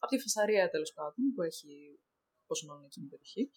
από 0.03 0.11
τη 0.13 0.19
φασαρία 0.25 0.65
τέλος 0.75 0.91
πάντων 0.97 1.25
που 1.35 1.43
έχει 1.51 1.73
πόσο 2.47 2.67
μάλλον 2.67 2.85
εκείνη 2.85 3.07
η 3.07 3.09
περιοχή. 3.09 3.51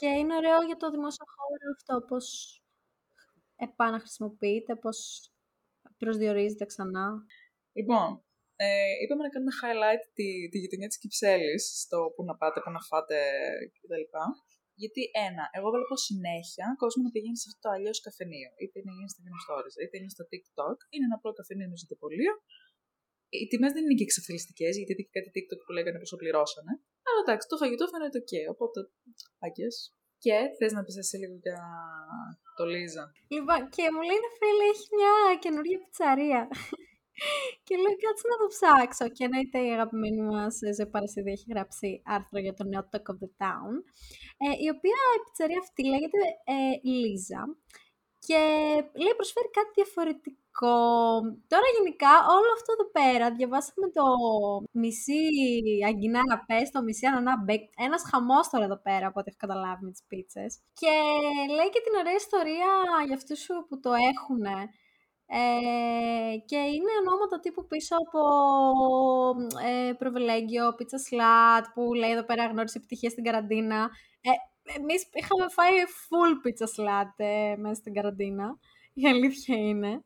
Και 0.00 0.08
είναι 0.18 0.34
ωραίο 0.40 0.60
για 0.68 0.76
το 0.76 0.90
δημόσιο 0.90 1.26
χώρο 1.34 1.66
αυτό, 1.76 1.94
πώς 2.10 2.26
επαναχρησιμοποιείται, 3.66 4.72
πώς 4.76 4.98
προσδιορίζεται 6.00 6.64
ξανά. 6.64 7.06
Λοιπόν, 7.78 8.08
ε, 8.64 8.92
είπαμε 9.02 9.22
να 9.26 9.30
κάνουμε 9.34 9.54
highlight 9.60 10.04
τη, 10.16 10.28
τη 10.50 10.56
γειτονιά 10.62 10.88
της 10.90 10.98
Κυψέλης, 11.02 11.62
στο 11.84 11.98
που 12.14 12.22
να 12.28 12.34
πάτε, 12.40 12.58
που 12.64 12.70
να 12.76 12.82
φάτε 12.88 13.18
κτλ. 13.74 14.04
Γιατί 14.82 15.02
ένα, 15.28 15.44
εγώ 15.56 15.68
βλέπω 15.74 15.94
συνέχεια 16.08 16.66
κόσμο 16.82 17.00
να 17.06 17.10
πηγαίνει 17.14 17.38
σε 17.42 17.46
αυτό 17.48 17.60
το 17.64 17.70
αλλιώς 17.74 17.98
καφενείο. 18.06 18.50
Είτε 18.60 18.76
είναι 18.78 18.92
Instagram 19.06 19.38
Stories, 19.44 19.76
είτε 19.82 19.94
είναι 19.98 20.12
στο 20.16 20.24
TikTok. 20.30 20.78
Είναι 20.92 21.04
ένα 21.08 21.16
απλό 21.18 21.32
καφενείο 21.38 21.68
με 21.72 21.76
ζητοπολείο. 21.82 22.32
Οι 23.34 23.46
τιμές 23.50 23.72
δεν 23.74 23.82
είναι 23.84 23.96
και 23.98 24.06
εξευθελιστικέ, 24.08 24.68
γιατί 24.78 24.90
είχε 25.00 25.12
κάτι 25.16 25.30
TikTok 25.36 25.60
που 25.64 25.72
λέγανε 25.76 25.98
πόσο 26.02 26.16
πληρώσανε. 26.22 26.72
Αλλά 27.08 27.20
εντάξει, 27.24 27.44
το 27.50 27.56
φαγητό 27.60 27.84
φαίνεται 27.92 28.18
ok. 28.22 28.32
Οπότε, 28.54 28.78
άκε. 29.46 29.68
Και 30.24 30.36
θες 30.58 30.72
να 30.76 30.82
πεις 30.84 30.96
εσύ 31.02 31.16
λίγο 31.22 31.36
για 31.44 31.58
το 32.56 32.64
Λίζα. 32.72 33.04
Λοιπόν, 33.34 33.60
και 33.74 33.84
μου 33.92 34.02
λέει 34.08 34.18
ένα 34.22 34.30
φίλο 34.38 34.62
έχει 34.72 34.86
μια 34.98 35.14
καινούργια 35.44 35.78
πιτσαρία. 35.82 36.42
και 37.66 37.74
λέω 37.82 37.94
κάτσε 38.04 38.24
να 38.32 38.38
το 38.42 38.46
ψάξω. 38.54 39.06
Και 39.14 39.24
εννοείται 39.26 39.58
η 39.68 39.70
αγαπημένη 39.76 40.22
μας 40.30 40.54
Ζε 40.76 40.84
Παρασίδη 40.92 41.30
έχει 41.36 41.46
γράψει 41.52 41.88
άρθρο 42.16 42.38
για 42.44 42.54
το 42.58 42.64
νέο 42.70 42.82
Talk 42.90 43.06
of 43.12 43.18
the 43.22 43.30
Town. 43.42 43.74
Ε, 44.44 44.48
η 44.64 44.66
οποία 44.74 44.98
η 45.16 45.20
πιτσαρία 45.24 45.60
αυτή 45.66 45.82
λέγεται 45.92 46.20
ε, 46.54 46.56
Λίζα. 47.00 47.42
Και 48.28 48.42
λέει 49.02 49.14
προσφέρει 49.18 49.50
κάτι 49.58 49.72
διαφορετικό. 49.80 50.76
Τώρα 51.52 51.66
γενικά 51.76 52.12
όλο 52.36 52.50
αυτό 52.58 52.70
εδώ 52.76 52.86
πέρα 52.98 53.26
διαβάσαμε 53.38 53.86
το 53.98 54.04
μισή 54.82 55.22
αγκινάνα 55.88 56.36
πέστο, 56.48 56.82
μισή 56.82 57.06
ανανά 57.06 57.34
μπέκ. 57.44 57.62
Ένας 57.86 58.02
χαμός 58.10 58.48
τώρα 58.48 58.64
εδώ 58.64 58.78
πέρα 58.86 59.06
από 59.06 59.18
ό,τι 59.20 59.28
έχω 59.30 59.42
καταλάβει 59.44 59.84
με 59.84 59.90
τις 59.90 60.04
πίτσες. 60.08 60.50
Και 60.80 60.94
λέει 61.56 61.70
και 61.74 61.84
την 61.84 61.94
ωραία 62.00 62.20
ιστορία 62.24 62.72
για 63.06 63.16
αυτούς 63.20 63.40
που 63.68 63.80
το 63.84 63.92
έχουν. 64.12 64.44
Ε, 65.40 66.36
και 66.50 66.60
είναι 66.74 66.92
ονόματα 67.02 67.40
τύπου 67.40 67.66
πίσω 67.66 67.94
από 68.04 68.22
ε, 69.68 69.92
προβελέγγιο, 69.92 70.74
πίτσα 70.74 70.98
σλάτ 70.98 71.64
που 71.74 71.82
λέει 71.94 72.10
εδώ 72.10 72.24
πέρα 72.24 72.46
γνώρισε 72.46 72.78
επιτυχία 72.78 73.10
στην 73.10 73.24
καραντίνα. 73.24 73.80
Ε, 74.20 74.30
εμείς 74.76 75.08
είχαμε 75.12 75.48
φάει 75.48 75.72
full 76.08 76.40
πίτσα 76.42 76.66
σλάτ 76.66 77.20
ε, 77.20 77.56
μέσα 77.58 77.74
στην 77.74 77.94
καραντίνα. 77.94 78.58
Η 78.94 79.06
αλήθεια 79.06 79.56
είναι. 79.56 80.04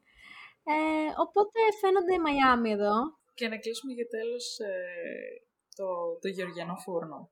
Ε, 0.64 1.08
οπότε 1.16 1.58
φαίνονται 1.80 2.18
Μαϊάμι 2.18 2.70
εδώ. 2.70 3.18
Και 3.34 3.48
να 3.48 3.56
κλείσουμε 3.56 3.92
για 3.92 4.06
τέλος 4.08 4.58
ε, 4.58 4.72
το, 5.76 6.18
το 6.20 6.28
Γεωργιανό 6.28 6.76
φούρνο. 6.76 7.30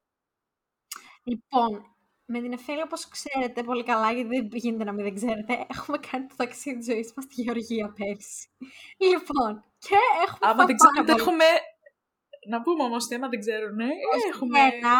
Λοιπόν, 1.22 1.96
με 2.24 2.40
την 2.40 2.52
Εφέλη, 2.52 2.82
όπως 2.82 3.08
ξέρετε 3.08 3.62
πολύ 3.62 3.84
καλά, 3.84 4.12
γιατί 4.12 4.28
δεν 4.28 4.48
γίνεται 4.52 4.84
να 4.84 4.92
μην 4.92 5.04
δεν 5.04 5.14
ξέρετε, 5.14 5.66
έχουμε 5.68 5.98
κάνει 6.10 6.26
το 6.26 6.34
ταξίδι 6.36 6.76
της 6.76 6.86
ζωής 6.86 7.12
μας 7.14 7.24
στη 7.24 7.42
Γεωργία 7.42 7.92
πέρσι. 7.96 8.48
Λοιπόν, 8.96 9.64
και 9.78 9.98
έχουμε 10.26 10.50
Άμα 10.50 10.54
φάει 10.56 10.66
δεν 10.66 10.76
πάρα 10.76 10.90
ξέρετε, 10.90 11.12
πολύ. 11.12 11.20
έχουμε... 11.22 11.44
Να 12.48 12.62
πούμε 12.62 12.82
όμως, 12.82 13.10
άμα 13.14 13.28
δεν 13.28 13.40
ξέρουν, 13.40 13.74
ναι, 13.74 13.88
έχουμε... 14.32 14.58
Ένα, 14.60 14.94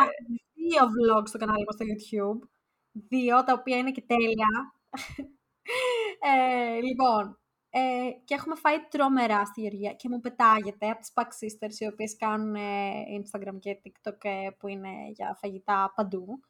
δύο 0.70 0.84
vlogs 0.94 1.28
στο 1.28 1.38
κανάλι 1.38 1.64
μας 1.64 1.74
στο 1.74 1.84
YouTube. 1.90 2.48
Δύο, 2.92 3.44
τα 3.44 3.52
οποία 3.52 3.76
είναι 3.76 3.90
και 3.90 4.04
τέλεια. 4.06 4.52
ε, 6.30 6.80
λοιπόν, 6.80 7.38
ε, 7.70 8.10
και 8.24 8.34
έχουμε 8.34 8.54
φάει 8.54 8.78
τρομερά 8.88 9.44
στη 9.44 9.60
Γεωργία 9.60 9.92
και 9.92 10.08
μου 10.08 10.20
πετάγεται 10.20 10.90
από 10.90 11.00
τις 11.00 11.12
Pack 11.14 11.30
Sisters, 11.40 11.76
οι 11.78 11.86
οποίες 11.86 12.16
κάνουν 12.16 12.54
ε, 12.54 13.04
Instagram 13.18 13.58
και 13.58 13.80
TikTok 13.84 14.18
ε, 14.22 14.48
που 14.58 14.68
είναι 14.68 14.90
για 15.14 15.36
φαγητά 15.40 15.92
παντού. 15.96 16.40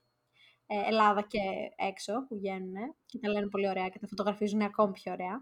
Ε, 0.66 0.88
Ελλάδα 0.88 1.22
και 1.22 1.38
έξω 1.76 2.12
που 2.28 2.37
βγαίνουν 2.37 2.74
και 3.06 3.18
τα 3.18 3.28
λένε 3.28 3.48
πολύ 3.48 3.68
ωραία 3.68 3.88
και 3.88 3.98
τα 3.98 4.06
φωτογραφίζουν 4.06 4.61
ακόμη 4.62 4.92
πιο 4.92 5.12
ωραία. 5.12 5.40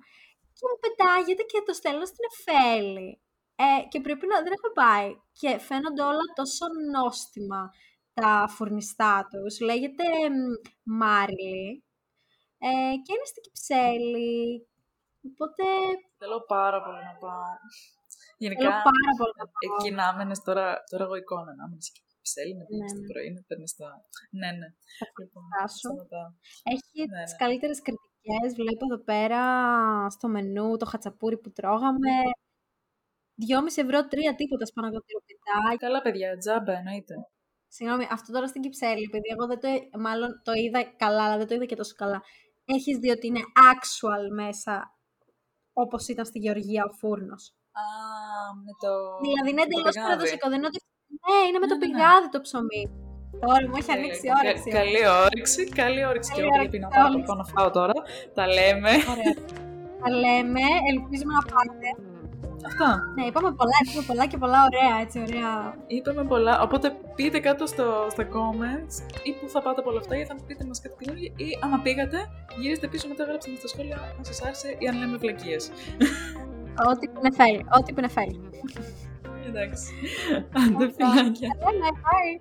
Και 0.53 0.65
μου 0.71 0.79
πετάγεται 0.81 1.43
και 1.43 1.63
το 1.67 1.73
στέλνω 1.73 2.05
στην 2.05 2.25
Εφέλη. 2.31 3.21
Ε, 3.57 3.89
και 3.89 4.01
πρέπει 4.01 4.27
να 4.27 4.43
δεν 4.43 4.53
έχουμε 4.53 4.73
πάει. 4.75 5.11
Και 5.33 5.59
φαίνονται 5.59 6.03
όλα 6.03 6.25
τόσο 6.35 6.67
νόστιμα 6.93 7.71
τα 8.21 8.47
φουρνιστά 8.55 9.15
τους. 9.31 9.61
Λέγεται 9.69 10.05
Μάριλι. 11.01 11.85
Ε, 12.67 12.69
και 13.05 13.13
είναι 13.15 13.29
στην 13.31 13.43
Κυψέλη. 13.47 14.37
Οπότε 15.29 15.65
Θέλω 16.21 16.39
πάρα 16.57 16.79
πολύ 16.85 17.03
να 17.11 17.15
πάω. 17.23 17.53
Γενικά, 18.45 18.61
θέλω 18.69 18.87
πάρα 18.91 19.13
πολύ 19.19 19.35
να 19.43 19.47
πάω. 19.53 19.67
εκεί 19.71 19.89
να 19.99 20.05
έμενες 20.13 20.41
τώρα, 20.47 20.67
τώρα 20.91 21.05
εγώ 21.07 21.17
εικόνα, 21.23 21.51
να 21.59 21.65
έμενες 21.67 21.87
εκεί 21.91 22.01
που 22.07 22.15
ψέλει, 22.27 22.55
να 22.59 22.65
πήγαινες 22.67 22.93
Ναι, 22.93 22.99
το 23.01 23.05
ναι. 23.07 23.11
πρωί, 23.13 23.29
να 23.37 23.43
παίρνεις 23.49 23.73
τα... 23.79 23.89
Ναι, 24.41 24.51
ναι. 24.61 24.69
Λοιπόν, 25.21 25.43
φαντάσου. 25.51 25.79
σταματάω. 25.85 26.29
Έχει 26.73 26.99
Ναι, 27.13 27.23
τις 27.27 27.35
ναι. 27.35 27.41
καλύτερες 27.45 27.79
κριτικές. 27.87 28.49
Βλέπω 28.61 28.83
εδώ 28.89 29.01
πέρα 29.11 29.43
στο 30.15 30.27
μενού 30.35 30.69
το 30.81 30.87
χατσαπούρι 30.93 31.37
που 31.43 31.51
τρώγαμε. 31.59 32.15
2,5 33.49 33.85
ευρώ, 33.85 33.99
τρία 34.13 34.33
τίποτα 34.41 34.65
σπανακοτηροπιτά. 34.71 35.57
Καλά, 35.85 35.99
παιδιά, 36.07 36.29
τζάμπα 36.41 36.73
εννοείται. 36.81 37.15
Συγγνώμη, 37.69 38.07
αυτό 38.11 38.33
τώρα 38.33 38.47
στην 38.47 38.63
Κυψέλη, 38.63 39.03
επειδή 39.09 39.29
εγώ 39.35 39.45
δεν 39.47 39.59
το, 39.61 39.99
μάλλον 39.99 40.31
το 40.45 40.53
είδα 40.53 40.81
καλά, 40.97 41.23
αλλά 41.25 41.37
δεν 41.37 41.47
το 41.47 41.55
είδα 41.55 41.65
και 41.65 41.77
τόσο 41.77 41.95
καλά. 41.97 42.23
Έχεις 42.65 42.97
δει 42.99 43.11
ότι 43.11 43.27
είναι 43.27 43.43
actual 43.73 44.25
μέσα, 44.43 44.75
όπως 45.73 46.09
ήταν 46.09 46.25
στη 46.25 46.39
Γεωργία 46.39 46.83
ο 46.85 46.93
φούρνος; 47.01 47.43
Α, 47.83 47.85
με 48.65 48.73
το... 48.83 48.91
Δηλαδή 49.27 49.51
είναι 49.51 49.63
με 49.65 49.67
το 49.67 49.73
εντελώς 49.73 49.93
πηγάδι. 49.95 50.09
παραδοσιακό, 50.09 50.47
δεν 50.49 50.59
είναι 50.59 50.71
ότι... 50.73 50.79
Ναι, 51.27 51.39
είναι 51.49 51.59
με 51.63 51.67
Ναι, 51.67 51.73
το 51.73 51.77
ναι, 51.79 51.87
ναι. 51.87 51.93
πηγάδι 51.93 52.29
το 52.35 52.41
ψωμί. 52.47 52.83
Τώρα 53.43 53.59
μου 53.69 53.77
έχει 53.79 53.87
Τέλεια. 53.91 54.01
ανοίξει 54.03 54.27
η 54.27 54.31
Κα- 54.33 54.39
όρεξη. 54.43 54.69
Καλή 54.79 55.03
όρεξη, 55.25 55.61
καλή 55.81 56.01
όρεξη. 56.11 56.31
Και 56.35 56.41
Καλή 56.41 56.49
εγώ 56.51 56.57
όρεξη 56.59 56.71
πρέπει 56.71 56.85
να 56.85 56.89
σε 56.93 56.99
πάω, 56.99 57.09
όλους. 57.11 57.27
πάω 57.29 57.37
να 57.43 57.47
φάω 57.55 57.69
τώρα. 57.79 57.95
Τα 58.39 58.45
λέμε. 58.57 58.93
Ωραία. 59.15 59.35
Τα 60.03 60.09
λέμε, 60.23 60.65
ελπίζουμε 60.91 61.33
να 61.39 61.43
πάτε. 61.53 61.89
Αυτά. 62.67 63.13
Ναι, 63.17 63.25
είπαμε 63.25 63.53
πολλά, 63.53 63.77
είπαμε 63.85 64.05
πολλά 64.07 64.27
και 64.27 64.39
πολλά 64.39 64.59
ωραία, 64.69 65.01
έτσι, 65.01 65.19
ωραία. 65.21 65.75
Είπαμε 65.87 66.25
πολλά. 66.25 66.61
Οπότε 66.61 66.97
πείτε 67.15 67.39
κάτω 67.39 67.67
στο, 67.67 68.07
στα 68.11 68.25
comments 68.35 68.95
ή 69.23 69.33
που 69.33 69.49
θα 69.49 69.63
πάτε 69.63 69.81
από 69.81 69.91
όλα 69.91 69.99
αυτά 69.99 70.17
ή 70.19 70.25
θα 70.25 70.37
πείτε 70.47 70.65
μας 70.65 70.81
κάτι 70.81 70.95
καινούργιο 70.99 71.33
ή 71.37 71.59
άμα 71.63 71.79
πήγατε, 71.79 72.19
γυρίστε 72.59 72.87
πίσω 72.89 73.09
μετά 73.09 73.25
γράψτε 73.25 73.51
μας 73.51 73.59
στα 73.59 73.69
σχόλια 73.69 73.97
αν 74.19 74.25
σας 74.25 74.43
άρεσε 74.43 74.77
ή 74.79 74.89
αν 74.89 74.99
λέμε 74.99 75.17
βλακίες. 75.17 75.71
Ό,τι 76.91 77.09
που 77.09 77.21
είναι 77.25 77.35
θέλει, 77.35 77.67
ό,τι 77.79 77.93
που 77.93 77.99
είναι 77.99 78.09
θέλει. 78.09 78.41
Εντάξει. 79.49 79.93
Άντε 80.61 80.87
φιλάκια. 80.97 81.51
Τα 81.61 81.71
λέμε, 81.73 81.89
bye. 82.07 82.35